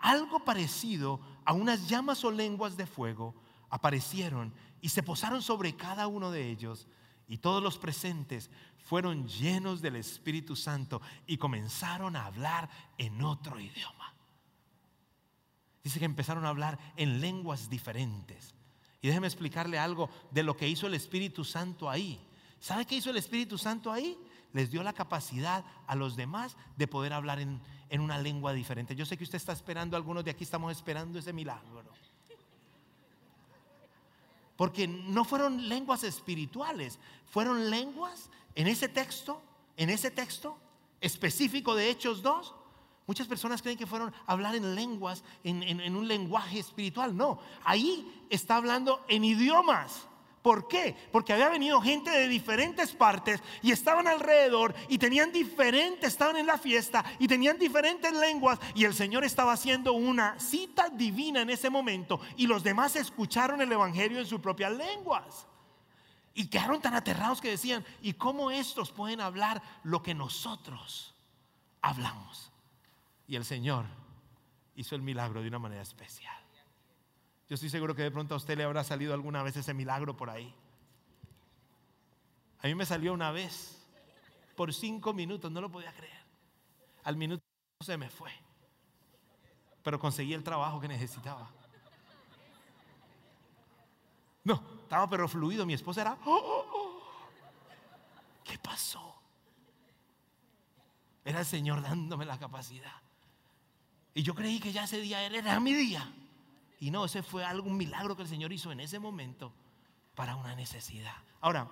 algo 0.00 0.40
parecido 0.40 1.20
a 1.44 1.52
unas 1.52 1.88
llamas 1.88 2.24
o 2.24 2.30
lenguas 2.30 2.76
de 2.76 2.86
fuego 2.86 3.34
aparecieron 3.70 4.52
y 4.80 4.88
se 4.88 5.02
posaron 5.02 5.42
sobre 5.42 5.76
cada 5.76 6.08
uno 6.08 6.30
de 6.30 6.50
ellos. 6.50 6.88
Y 7.28 7.38
todos 7.38 7.62
los 7.62 7.78
presentes 7.78 8.50
fueron 8.84 9.26
llenos 9.28 9.80
del 9.80 9.96
Espíritu 9.96 10.56
Santo 10.56 11.00
y 11.26 11.38
comenzaron 11.38 12.16
a 12.16 12.26
hablar 12.26 12.68
en 12.98 13.22
otro 13.22 13.58
idioma. 13.58 14.03
Dice 15.84 15.98
que 15.98 16.06
empezaron 16.06 16.46
a 16.46 16.48
hablar 16.48 16.78
en 16.96 17.20
lenguas 17.20 17.68
diferentes. 17.68 18.54
Y 19.02 19.08
déjeme 19.08 19.26
explicarle 19.26 19.78
algo 19.78 20.08
de 20.30 20.42
lo 20.42 20.56
que 20.56 20.66
hizo 20.66 20.86
el 20.86 20.94
Espíritu 20.94 21.44
Santo 21.44 21.90
ahí. 21.90 22.18
¿Sabe 22.58 22.86
qué 22.86 22.96
hizo 22.96 23.10
el 23.10 23.18
Espíritu 23.18 23.58
Santo 23.58 23.92
ahí? 23.92 24.18
Les 24.54 24.70
dio 24.70 24.82
la 24.82 24.94
capacidad 24.94 25.62
a 25.86 25.94
los 25.94 26.16
demás 26.16 26.56
de 26.78 26.88
poder 26.88 27.12
hablar 27.12 27.38
en, 27.38 27.60
en 27.90 28.00
una 28.00 28.16
lengua 28.18 28.54
diferente. 28.54 28.96
Yo 28.96 29.04
sé 29.04 29.18
que 29.18 29.24
usted 29.24 29.36
está 29.36 29.52
esperando, 29.52 29.96
algunos 29.96 30.24
de 30.24 30.30
aquí 30.30 30.44
estamos 30.44 30.72
esperando 30.72 31.18
ese 31.18 31.34
milagro. 31.34 31.84
Porque 34.56 34.88
no 34.88 35.24
fueron 35.24 35.68
lenguas 35.68 36.04
espirituales, 36.04 36.98
fueron 37.26 37.70
lenguas 37.70 38.30
en 38.54 38.68
ese 38.68 38.88
texto, 38.88 39.42
en 39.76 39.90
ese 39.90 40.10
texto 40.10 40.56
específico 41.00 41.74
de 41.74 41.90
Hechos 41.90 42.22
2, 42.22 42.54
Muchas 43.06 43.26
personas 43.26 43.60
creen 43.60 43.76
que 43.76 43.86
fueron 43.86 44.14
a 44.26 44.32
hablar 44.32 44.54
en 44.54 44.74
lenguas, 44.74 45.22
en, 45.42 45.94
un 45.94 46.08
lenguaje 46.08 46.58
espiritual. 46.58 47.14
No, 47.16 47.38
ahí 47.62 48.26
está 48.30 48.56
hablando 48.56 49.04
en 49.08 49.24
idiomas. 49.24 50.06
¿Por 50.40 50.68
qué? 50.68 50.94
Porque 51.10 51.32
había 51.32 51.48
venido 51.48 51.80
gente 51.80 52.10
de 52.10 52.28
diferentes 52.28 52.92
partes 52.92 53.42
y 53.62 53.72
estaban 53.72 54.06
alrededor 54.06 54.74
y 54.88 54.98
tenían 54.98 55.32
diferentes, 55.32 56.12
estaban 56.12 56.36
en 56.36 56.46
la 56.46 56.58
fiesta 56.58 57.02
y 57.18 57.26
tenían 57.26 57.58
diferentes 57.58 58.12
lenguas 58.12 58.58
y 58.74 58.84
el 58.84 58.92
Señor 58.92 59.24
estaba 59.24 59.54
haciendo 59.54 59.94
una 59.94 60.38
cita 60.38 60.90
divina 60.90 61.40
en 61.40 61.48
ese 61.48 61.70
momento 61.70 62.20
y 62.36 62.46
los 62.46 62.62
demás 62.62 62.94
escucharon 62.96 63.62
el 63.62 63.72
Evangelio 63.72 64.18
en 64.18 64.26
sus 64.26 64.40
propias 64.40 64.72
lenguas. 64.72 65.46
Y 66.34 66.48
quedaron 66.48 66.82
tan 66.82 66.94
aterrados 66.94 67.40
que 67.40 67.50
decían, 67.50 67.84
¿y 68.02 68.14
cómo 68.14 68.50
estos 68.50 68.90
pueden 68.90 69.20
hablar 69.22 69.62
lo 69.82 70.02
que 70.02 70.14
nosotros 70.14 71.14
hablamos? 71.80 72.50
Y 73.26 73.36
el 73.36 73.44
Señor 73.44 73.86
hizo 74.74 74.94
el 74.94 75.02
milagro 75.02 75.42
de 75.42 75.48
una 75.48 75.58
manera 75.58 75.82
especial. 75.82 76.34
Yo 77.48 77.54
estoy 77.54 77.68
seguro 77.68 77.94
que 77.94 78.02
de 78.02 78.10
pronto 78.10 78.34
a 78.34 78.38
usted 78.38 78.56
le 78.56 78.64
habrá 78.64 78.84
salido 78.84 79.14
alguna 79.14 79.42
vez 79.42 79.56
ese 79.56 79.74
milagro 79.74 80.16
por 80.16 80.30
ahí. 80.30 80.54
A 82.60 82.66
mí 82.66 82.74
me 82.74 82.86
salió 82.86 83.12
una 83.12 83.30
vez, 83.30 83.78
por 84.56 84.72
cinco 84.72 85.12
minutos, 85.12 85.52
no 85.52 85.60
lo 85.60 85.70
podía 85.70 85.92
creer. 85.92 86.24
Al 87.04 87.16
minuto 87.16 87.44
se 87.80 87.98
me 87.98 88.08
fue, 88.08 88.30
pero 89.82 89.98
conseguí 89.98 90.32
el 90.32 90.42
trabajo 90.42 90.80
que 90.80 90.88
necesitaba. 90.88 91.50
No, 94.44 94.62
estaba 94.82 95.08
pero 95.08 95.28
fluido. 95.28 95.66
Mi 95.66 95.74
esposa 95.74 96.02
era, 96.02 96.18
oh, 96.24 96.30
oh, 96.30 96.66
oh". 96.72 97.02
¿qué 98.44 98.58
pasó? 98.58 99.14
Era 101.24 101.40
el 101.40 101.46
Señor 101.46 101.82
dándome 101.82 102.24
la 102.24 102.38
capacidad. 102.38 103.03
Y 104.14 104.22
yo 104.22 104.34
creí 104.34 104.60
que 104.60 104.72
ya 104.72 104.84
ese 104.84 105.00
día 105.00 105.22
era 105.22 105.58
mi 105.58 105.74
día. 105.74 106.08
Y 106.78 106.90
no, 106.90 107.04
ese 107.04 107.22
fue 107.22 107.44
algún 107.44 107.76
milagro 107.76 108.16
que 108.16 108.22
el 108.22 108.28
Señor 108.28 108.52
hizo 108.52 108.70
en 108.70 108.80
ese 108.80 108.98
momento 108.98 109.52
para 110.14 110.36
una 110.36 110.54
necesidad. 110.54 111.16
Ahora, 111.40 111.68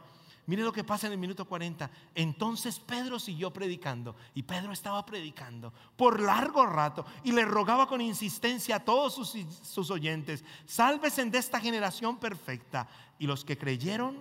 mire 0.46 0.62
lo 0.62 0.72
que 0.72 0.82
pasa 0.82 1.06
en 1.06 1.12
el 1.12 1.18
minuto 1.18 1.44
40. 1.44 1.88
Entonces 2.14 2.80
Pedro 2.80 3.20
siguió 3.20 3.52
predicando 3.52 4.16
y 4.34 4.42
Pedro 4.42 4.72
estaba 4.72 5.06
predicando 5.06 5.72
por 5.96 6.20
largo 6.20 6.66
rato 6.66 7.06
y 7.22 7.30
le 7.32 7.44
rogaba 7.44 7.86
con 7.86 8.00
insistencia 8.00 8.76
a 8.76 8.84
todos 8.84 9.14
sus, 9.14 9.36
sus 9.62 9.90
oyentes, 9.90 10.44
sálvesen 10.66 11.30
de 11.30 11.38
esta 11.38 11.60
generación 11.60 12.18
perfecta. 12.18 12.88
Y 13.18 13.26
los 13.26 13.44
que 13.44 13.56
creyeron 13.56 14.18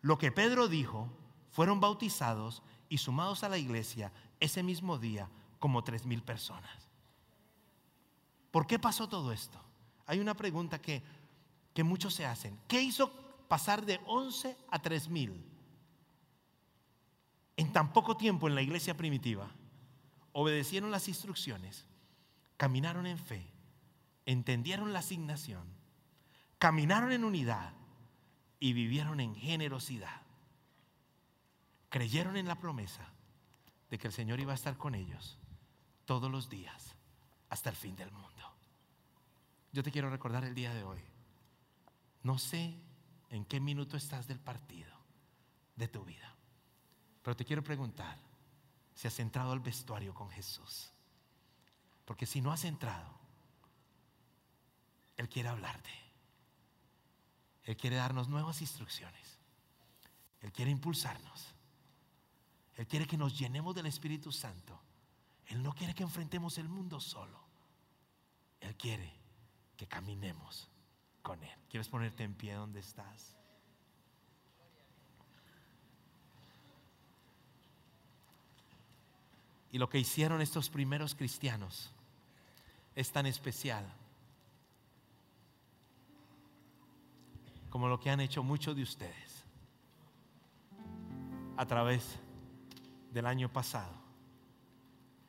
lo 0.00 0.16
que 0.18 0.30
Pedro 0.30 0.68
dijo 0.68 1.08
fueron 1.50 1.80
bautizados 1.80 2.62
y 2.88 2.98
sumados 2.98 3.42
a 3.42 3.48
la 3.48 3.58
iglesia 3.58 4.12
ese 4.38 4.62
mismo 4.62 4.98
día 4.98 5.28
como 5.58 5.82
tres 5.82 6.06
mil 6.06 6.22
personas. 6.22 6.91
¿Por 8.52 8.68
qué 8.68 8.78
pasó 8.78 9.08
todo 9.08 9.32
esto? 9.32 9.58
Hay 10.06 10.20
una 10.20 10.34
pregunta 10.34 10.80
que 10.80 11.02
que 11.74 11.84
muchos 11.84 12.14
se 12.14 12.26
hacen. 12.26 12.58
¿Qué 12.68 12.80
hizo 12.82 13.12
pasar 13.48 13.84
de 13.84 14.00
11 14.06 14.56
a 14.70 14.78
3 14.80 15.08
mil? 15.08 15.44
En 17.56 17.72
tan 17.72 17.92
poco 17.92 18.16
tiempo 18.16 18.48
en 18.48 18.54
la 18.54 18.62
iglesia 18.62 18.96
primitiva, 18.96 19.50
obedecieron 20.32 20.90
las 20.90 21.08
instrucciones, 21.08 21.86
caminaron 22.56 23.06
en 23.06 23.18
fe, 23.18 23.46
entendieron 24.26 24.92
la 24.92 25.00
asignación, 25.00 25.64
caminaron 26.58 27.12
en 27.12 27.24
unidad 27.24 27.72
y 28.58 28.72
vivieron 28.72 29.20
en 29.20 29.34
generosidad. 29.34 30.22
Creyeron 31.88 32.36
en 32.36 32.48
la 32.48 32.58
promesa 32.58 33.06
de 33.90 33.98
que 33.98 34.06
el 34.06 34.14
Señor 34.14 34.40
iba 34.40 34.52
a 34.52 34.56
estar 34.56 34.78
con 34.78 34.94
ellos 34.94 35.38
todos 36.06 36.30
los 36.30 36.48
días 36.48 36.94
hasta 37.50 37.68
el 37.68 37.76
fin 37.76 37.96
del 37.96 38.10
mundo. 38.10 38.31
Yo 39.72 39.82
te 39.82 39.90
quiero 39.90 40.10
recordar 40.10 40.44
el 40.44 40.54
día 40.54 40.74
de 40.74 40.84
hoy. 40.84 41.00
No 42.22 42.38
sé 42.38 42.78
en 43.30 43.44
qué 43.46 43.58
minuto 43.58 43.96
estás 43.96 44.28
del 44.28 44.38
partido 44.38 44.92
de 45.76 45.88
tu 45.88 46.04
vida, 46.04 46.36
pero 47.22 47.34
te 47.34 47.44
quiero 47.44 47.64
preguntar 47.64 48.18
si 48.94 49.08
has 49.08 49.18
entrado 49.18 49.52
al 49.52 49.60
vestuario 49.60 50.14
con 50.14 50.30
Jesús. 50.30 50.92
Porque 52.04 52.26
si 52.26 52.42
no 52.42 52.52
has 52.52 52.64
entrado, 52.64 53.10
Él 55.16 55.28
quiere 55.28 55.48
hablarte. 55.48 55.90
Él 57.64 57.76
quiere 57.76 57.96
darnos 57.96 58.28
nuevas 58.28 58.60
instrucciones. 58.60 59.38
Él 60.40 60.52
quiere 60.52 60.70
impulsarnos. 60.70 61.54
Él 62.74 62.86
quiere 62.86 63.06
que 63.06 63.16
nos 63.16 63.38
llenemos 63.38 63.74
del 63.74 63.86
Espíritu 63.86 64.32
Santo. 64.32 64.78
Él 65.46 65.62
no 65.62 65.72
quiere 65.72 65.94
que 65.94 66.02
enfrentemos 66.02 66.58
el 66.58 66.68
mundo 66.68 67.00
solo. 67.00 67.40
Él 68.60 68.76
quiere 68.76 69.21
que 69.82 69.88
caminemos 69.88 70.68
con 71.22 71.42
Él. 71.42 71.58
¿Quieres 71.68 71.88
ponerte 71.88 72.22
en 72.22 72.34
pie 72.34 72.54
donde 72.54 72.78
estás? 72.78 73.36
Y 79.72 79.78
lo 79.78 79.88
que 79.88 79.98
hicieron 79.98 80.40
estos 80.40 80.70
primeros 80.70 81.16
cristianos 81.16 81.90
es 82.94 83.10
tan 83.10 83.26
especial 83.26 83.84
como 87.68 87.88
lo 87.88 87.98
que 87.98 88.10
han 88.10 88.20
hecho 88.20 88.44
muchos 88.44 88.76
de 88.76 88.84
ustedes 88.84 89.44
a 91.56 91.66
través 91.66 92.20
del 93.10 93.26
año 93.26 93.52
pasado, 93.52 93.96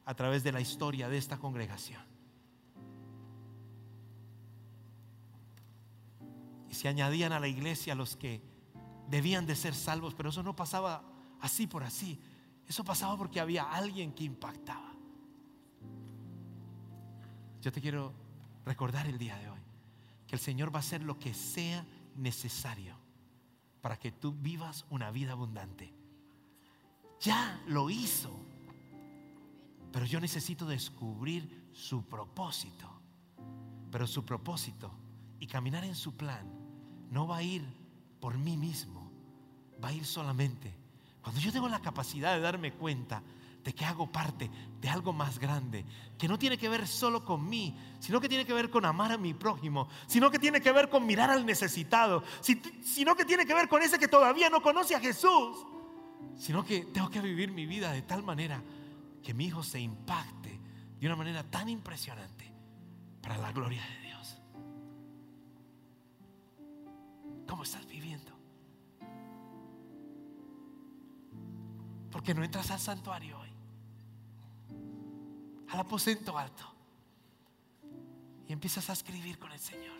a 0.05 0.13
través 0.13 0.43
de 0.43 0.51
la 0.51 0.61
historia 0.61 1.09
de 1.09 1.17
esta 1.17 1.39
congregación. 1.39 2.12
Y 6.73 6.75
se 6.75 6.87
añadían 6.87 7.31
a 7.33 7.39
la 7.39 7.47
iglesia 7.47 7.93
los 7.93 8.15
que 8.15 8.41
debían 9.07 9.45
de 9.45 9.55
ser 9.55 9.75
salvos, 9.75 10.15
pero 10.15 10.29
eso 10.29 10.41
no 10.41 10.55
pasaba 10.55 11.03
así 11.39 11.67
por 11.67 11.83
así. 11.83 12.19
Eso 12.67 12.83
pasaba 12.83 13.15
porque 13.15 13.39
había 13.39 13.61
alguien 13.71 14.11
que 14.11 14.23
impactaba. 14.23 14.91
Yo 17.61 17.71
te 17.71 17.79
quiero 17.79 18.11
recordar 18.65 19.05
el 19.05 19.19
día 19.19 19.37
de 19.37 19.51
hoy 19.51 19.59
que 20.25 20.33
el 20.33 20.41
Señor 20.41 20.73
va 20.73 20.77
a 20.77 20.79
hacer 20.79 21.03
lo 21.03 21.19
que 21.19 21.35
sea 21.35 21.85
necesario 22.15 22.95
para 23.79 23.95
que 23.95 24.11
tú 24.11 24.33
vivas 24.33 24.87
una 24.89 25.11
vida 25.11 25.33
abundante. 25.33 25.93
Ya 27.21 27.61
lo 27.67 27.91
hizo, 27.91 28.31
pero 29.91 30.07
yo 30.07 30.19
necesito 30.19 30.65
descubrir 30.65 31.69
su 31.71 32.03
propósito. 32.03 32.89
Pero 33.91 34.07
su 34.07 34.25
propósito 34.25 34.91
y 35.39 35.45
caminar 35.45 35.83
en 35.83 35.93
su 35.93 36.17
plan 36.17 36.62
no 37.13 37.27
va 37.27 37.37
a 37.37 37.43
ir 37.43 37.63
por 38.19 38.37
mí 38.37 38.57
mismo, 38.57 39.11
va 39.81 39.89
a 39.89 39.93
ir 39.93 40.05
solamente 40.05 40.83
cuando 41.23 41.39
yo 41.39 41.53
tengo 41.53 41.69
la 41.69 41.79
capacidad 41.79 42.35
de 42.35 42.41
darme 42.41 42.73
cuenta 42.73 43.23
de 43.63 43.73
que 43.73 43.85
hago 43.85 44.11
parte 44.11 44.51
de 44.81 44.89
algo 44.89 45.13
más 45.13 45.39
grande, 45.39 45.85
que 46.17 46.27
no 46.27 46.37
tiene 46.37 46.57
que 46.57 46.67
ver 46.67 46.85
solo 46.85 47.23
con 47.23 47.47
mí, 47.47 47.77
sino 48.01 48.19
que 48.19 48.27
tiene 48.27 48.45
que 48.45 48.51
ver 48.51 48.69
con 48.69 48.83
amar 48.83 49.13
a 49.13 49.17
mi 49.17 49.33
prójimo, 49.33 49.87
sino 50.05 50.29
que 50.29 50.37
tiene 50.37 50.59
que 50.59 50.73
ver 50.73 50.89
con 50.89 51.05
mirar 51.05 51.31
al 51.31 51.45
necesitado, 51.45 52.25
sino 52.83 53.15
que 53.15 53.23
tiene 53.23 53.45
que 53.45 53.53
ver 53.53 53.69
con 53.69 53.81
ese 53.81 53.97
que 53.97 54.09
todavía 54.09 54.49
no 54.49 54.61
conoce 54.61 54.95
a 54.95 54.99
Jesús, 54.99 55.65
sino 56.37 56.65
que 56.65 56.81
tengo 56.87 57.09
que 57.09 57.21
vivir 57.21 57.53
mi 57.53 57.65
vida 57.65 57.93
de 57.93 58.01
tal 58.01 58.21
manera 58.21 58.61
que 59.23 59.33
mi 59.33 59.45
hijo 59.45 59.63
se 59.63 59.79
impacte 59.79 60.59
de 60.99 61.07
una 61.07 61.15
manera 61.15 61.41
tan 61.49 61.69
impresionante 61.69 62.51
para 63.21 63.37
la 63.37 63.53
gloria 63.53 63.81
de 63.81 63.87
Dios. 63.87 64.02
¿Cómo 67.53 67.61
estás 67.61 67.85
viviendo? 67.85 68.31
Porque 72.11 72.33
no 72.33 72.43
entras 72.43 72.71
al 72.71 72.79
santuario 72.79 73.39
hoy. 73.39 73.49
Al 75.69 75.79
aposento 75.81 76.35
alto. 76.35 76.63
Y 78.47 78.53
empiezas 78.53 78.89
a 78.89 78.93
escribir 78.93 79.37
con 79.37 79.51
el 79.51 79.59
Señor. 79.59 79.95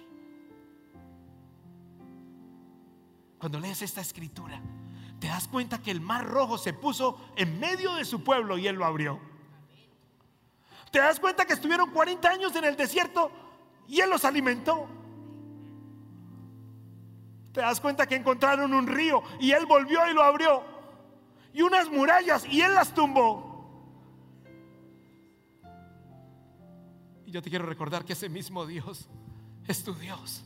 Cuando 3.37 3.59
lees 3.59 3.83
esta 3.83 4.01
escritura, 4.01 4.59
te 5.19 5.27
das 5.27 5.47
cuenta 5.47 5.79
que 5.79 5.91
el 5.91 6.01
mar 6.01 6.25
rojo 6.25 6.57
se 6.57 6.73
puso 6.73 7.19
en 7.35 7.59
medio 7.59 7.93
de 7.93 8.03
su 8.03 8.23
pueblo 8.23 8.57
y 8.57 8.65
él 8.65 8.77
lo 8.77 8.85
abrió. 8.85 9.19
Te 10.89 10.97
das 10.97 11.19
cuenta 11.19 11.45
que 11.45 11.53
estuvieron 11.53 11.91
40 11.91 12.27
años 12.27 12.55
en 12.55 12.63
el 12.65 12.75
desierto 12.75 13.31
y 13.87 13.99
él 13.99 14.09
los 14.09 14.25
alimentó. 14.25 15.02
Te 17.53 17.61
das 17.61 17.79
cuenta 17.79 18.07
que 18.07 18.15
encontraron 18.15 18.73
un 18.73 18.87
río 18.87 19.21
y 19.39 19.51
él 19.51 19.65
volvió 19.67 19.99
y 20.09 20.13
lo 20.13 20.23
abrió 20.23 20.63
y 21.53 21.61
unas 21.61 21.89
murallas 21.89 22.45
y 22.47 22.61
él 22.61 22.73
las 22.73 22.93
tumbó. 22.93 23.53
Y 27.25 27.31
yo 27.31 27.43
te 27.43 27.51
quiero 27.51 27.67
recordar 27.67 28.03
que 28.03 28.13
ese 28.13 28.27
mismo 28.27 28.65
Dios 28.65 29.07
es 29.67 29.83
tu 29.83 29.93
Dios. 29.93 30.43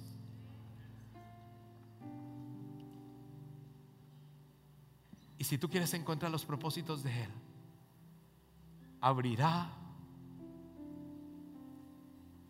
Y 5.38 5.46
si 5.46 5.58
tú 5.58 5.70
quieres 5.70 5.94
encontrar 5.94 6.30
los 6.30 6.44
propósitos 6.44 7.04
de 7.04 7.24
Él, 7.24 7.30
abrirá 9.00 9.72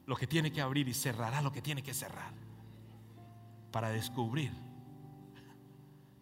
lo 0.06 0.16
que 0.16 0.26
tiene 0.26 0.52
que 0.52 0.62
abrir 0.62 0.88
y 0.88 0.94
cerrará 0.94 1.42
lo 1.42 1.52
que 1.52 1.62
tiene 1.62 1.84
que 1.84 1.94
cerrar 1.94 2.47
para 3.78 3.92
descubrir 3.92 4.52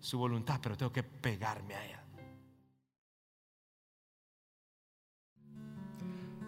su 0.01 0.17
voluntad, 0.17 0.59
pero 0.61 0.75
tengo 0.75 0.91
que 0.91 1.03
pegarme 1.03 1.73
a 1.73 1.85
Él. 1.85 1.95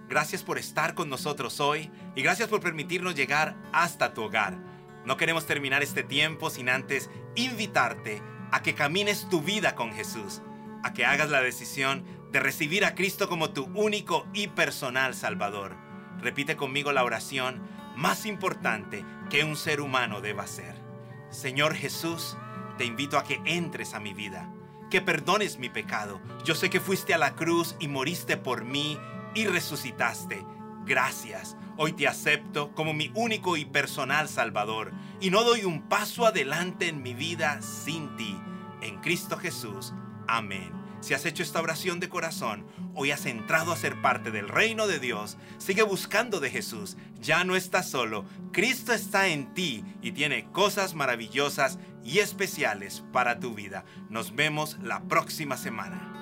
Gracias 0.10 0.44
por 0.44 0.58
estar 0.58 0.96
con 0.96 1.10
nosotros 1.10 1.62
hoy 1.62 1.90
y 2.14 2.22
gracias 2.22 2.50
por 2.50 2.60
permitirnos 2.60 3.16
llegar 3.16 3.56
hasta 3.72 4.14
tu 4.14 4.24
hogar. 4.24 4.58
No 5.06 5.16
queremos 5.16 5.46
terminar 5.46 5.82
este 5.82 6.04
tiempo 6.04 6.50
sin 6.50 6.68
antes 6.68 7.10
invitarte 7.36 8.22
a 8.52 8.62
que 8.62 8.76
camines 8.76 9.30
tu 9.30 9.42
vida 9.42 9.76
con 9.76 9.94
Jesús, 9.94 10.42
a 10.84 10.92
que 10.92 11.06
hagas 11.06 11.30
la 11.30 11.40
decisión 11.40 12.04
de 12.34 12.42
recibir 12.42 12.84
a 12.84 12.96
Cristo 12.96 13.30
como 13.30 13.52
tu 13.52 13.64
único 13.76 14.28
y 14.34 14.50
personal 14.50 15.16
Salvador. 15.16 15.78
Repite 16.20 16.58
conmigo 16.58 16.92
la 16.92 17.06
oración 17.06 17.62
más 17.96 18.26
importante 18.26 19.06
que 19.30 19.46
un 19.46 19.56
ser 19.56 19.80
humano 19.80 20.20
deba 20.20 20.44
hacer. 20.44 20.87
Señor 21.30 21.76
Jesús, 21.76 22.38
te 22.78 22.86
invito 22.86 23.18
a 23.18 23.24
que 23.24 23.42
entres 23.46 23.94
a 23.94 24.00
mi 24.00 24.14
vida, 24.14 24.52
que 24.90 25.02
perdones 25.02 25.58
mi 25.58 25.70
pecado. 25.70 26.22
Yo 26.46 26.56
sé 26.56 26.70
que 26.70 26.80
fuiste 26.80 27.14
a 27.14 27.18
la 27.18 27.36
cruz 27.36 27.76
y 27.80 27.88
moriste 27.88 28.38
por 28.38 28.64
mí 28.64 28.98
y 29.36 29.46
resucitaste. 29.46 30.46
Gracias. 30.86 31.58
Hoy 31.76 31.94
te 31.94 32.08
acepto 32.08 32.74
como 32.74 32.94
mi 32.94 33.12
único 33.14 33.58
y 33.58 33.66
personal 33.66 34.30
Salvador 34.30 34.94
y 35.20 35.30
no 35.30 35.44
doy 35.44 35.66
un 35.66 35.82
paso 35.84 36.26
adelante 36.26 36.88
en 36.88 37.04
mi 37.04 37.14
vida 37.14 37.62
sin 37.62 38.16
ti. 38.16 38.40
En 38.82 39.02
Cristo 39.02 39.38
Jesús. 39.38 39.94
Amén. 40.28 40.72
Si 41.02 41.14
has 41.14 41.26
hecho 41.26 41.44
esta 41.44 41.62
oración 41.62 42.00
de 42.00 42.10
corazón, 42.10 42.66
hoy 42.98 43.12
has 43.12 43.28
entrado 43.28 43.72
a 43.72 43.78
ser 43.78 44.02
parte 44.02 44.32
del 44.32 44.50
reino 44.50 44.88
de 44.88 45.00
Dios, 45.00 45.38
sigue 45.60 45.84
buscando 45.84 46.40
de 46.40 46.50
Jesús. 46.50 46.98
Ya 47.22 47.44
no 47.44 47.56
estás 47.56 47.90
solo. 47.90 48.26
Cristo 48.52 48.92
está 48.92 49.28
en 49.28 49.54
ti 49.54 49.86
y 50.02 50.12
tiene 50.12 50.52
cosas 50.52 50.96
maravillosas 50.96 51.78
y 52.04 52.20
especiales 52.20 53.04
para 53.14 53.40
tu 53.40 53.54
vida. 53.54 53.86
Nos 54.10 54.36
vemos 54.36 54.78
la 54.82 55.02
próxima 55.02 55.58
semana. 55.58 56.17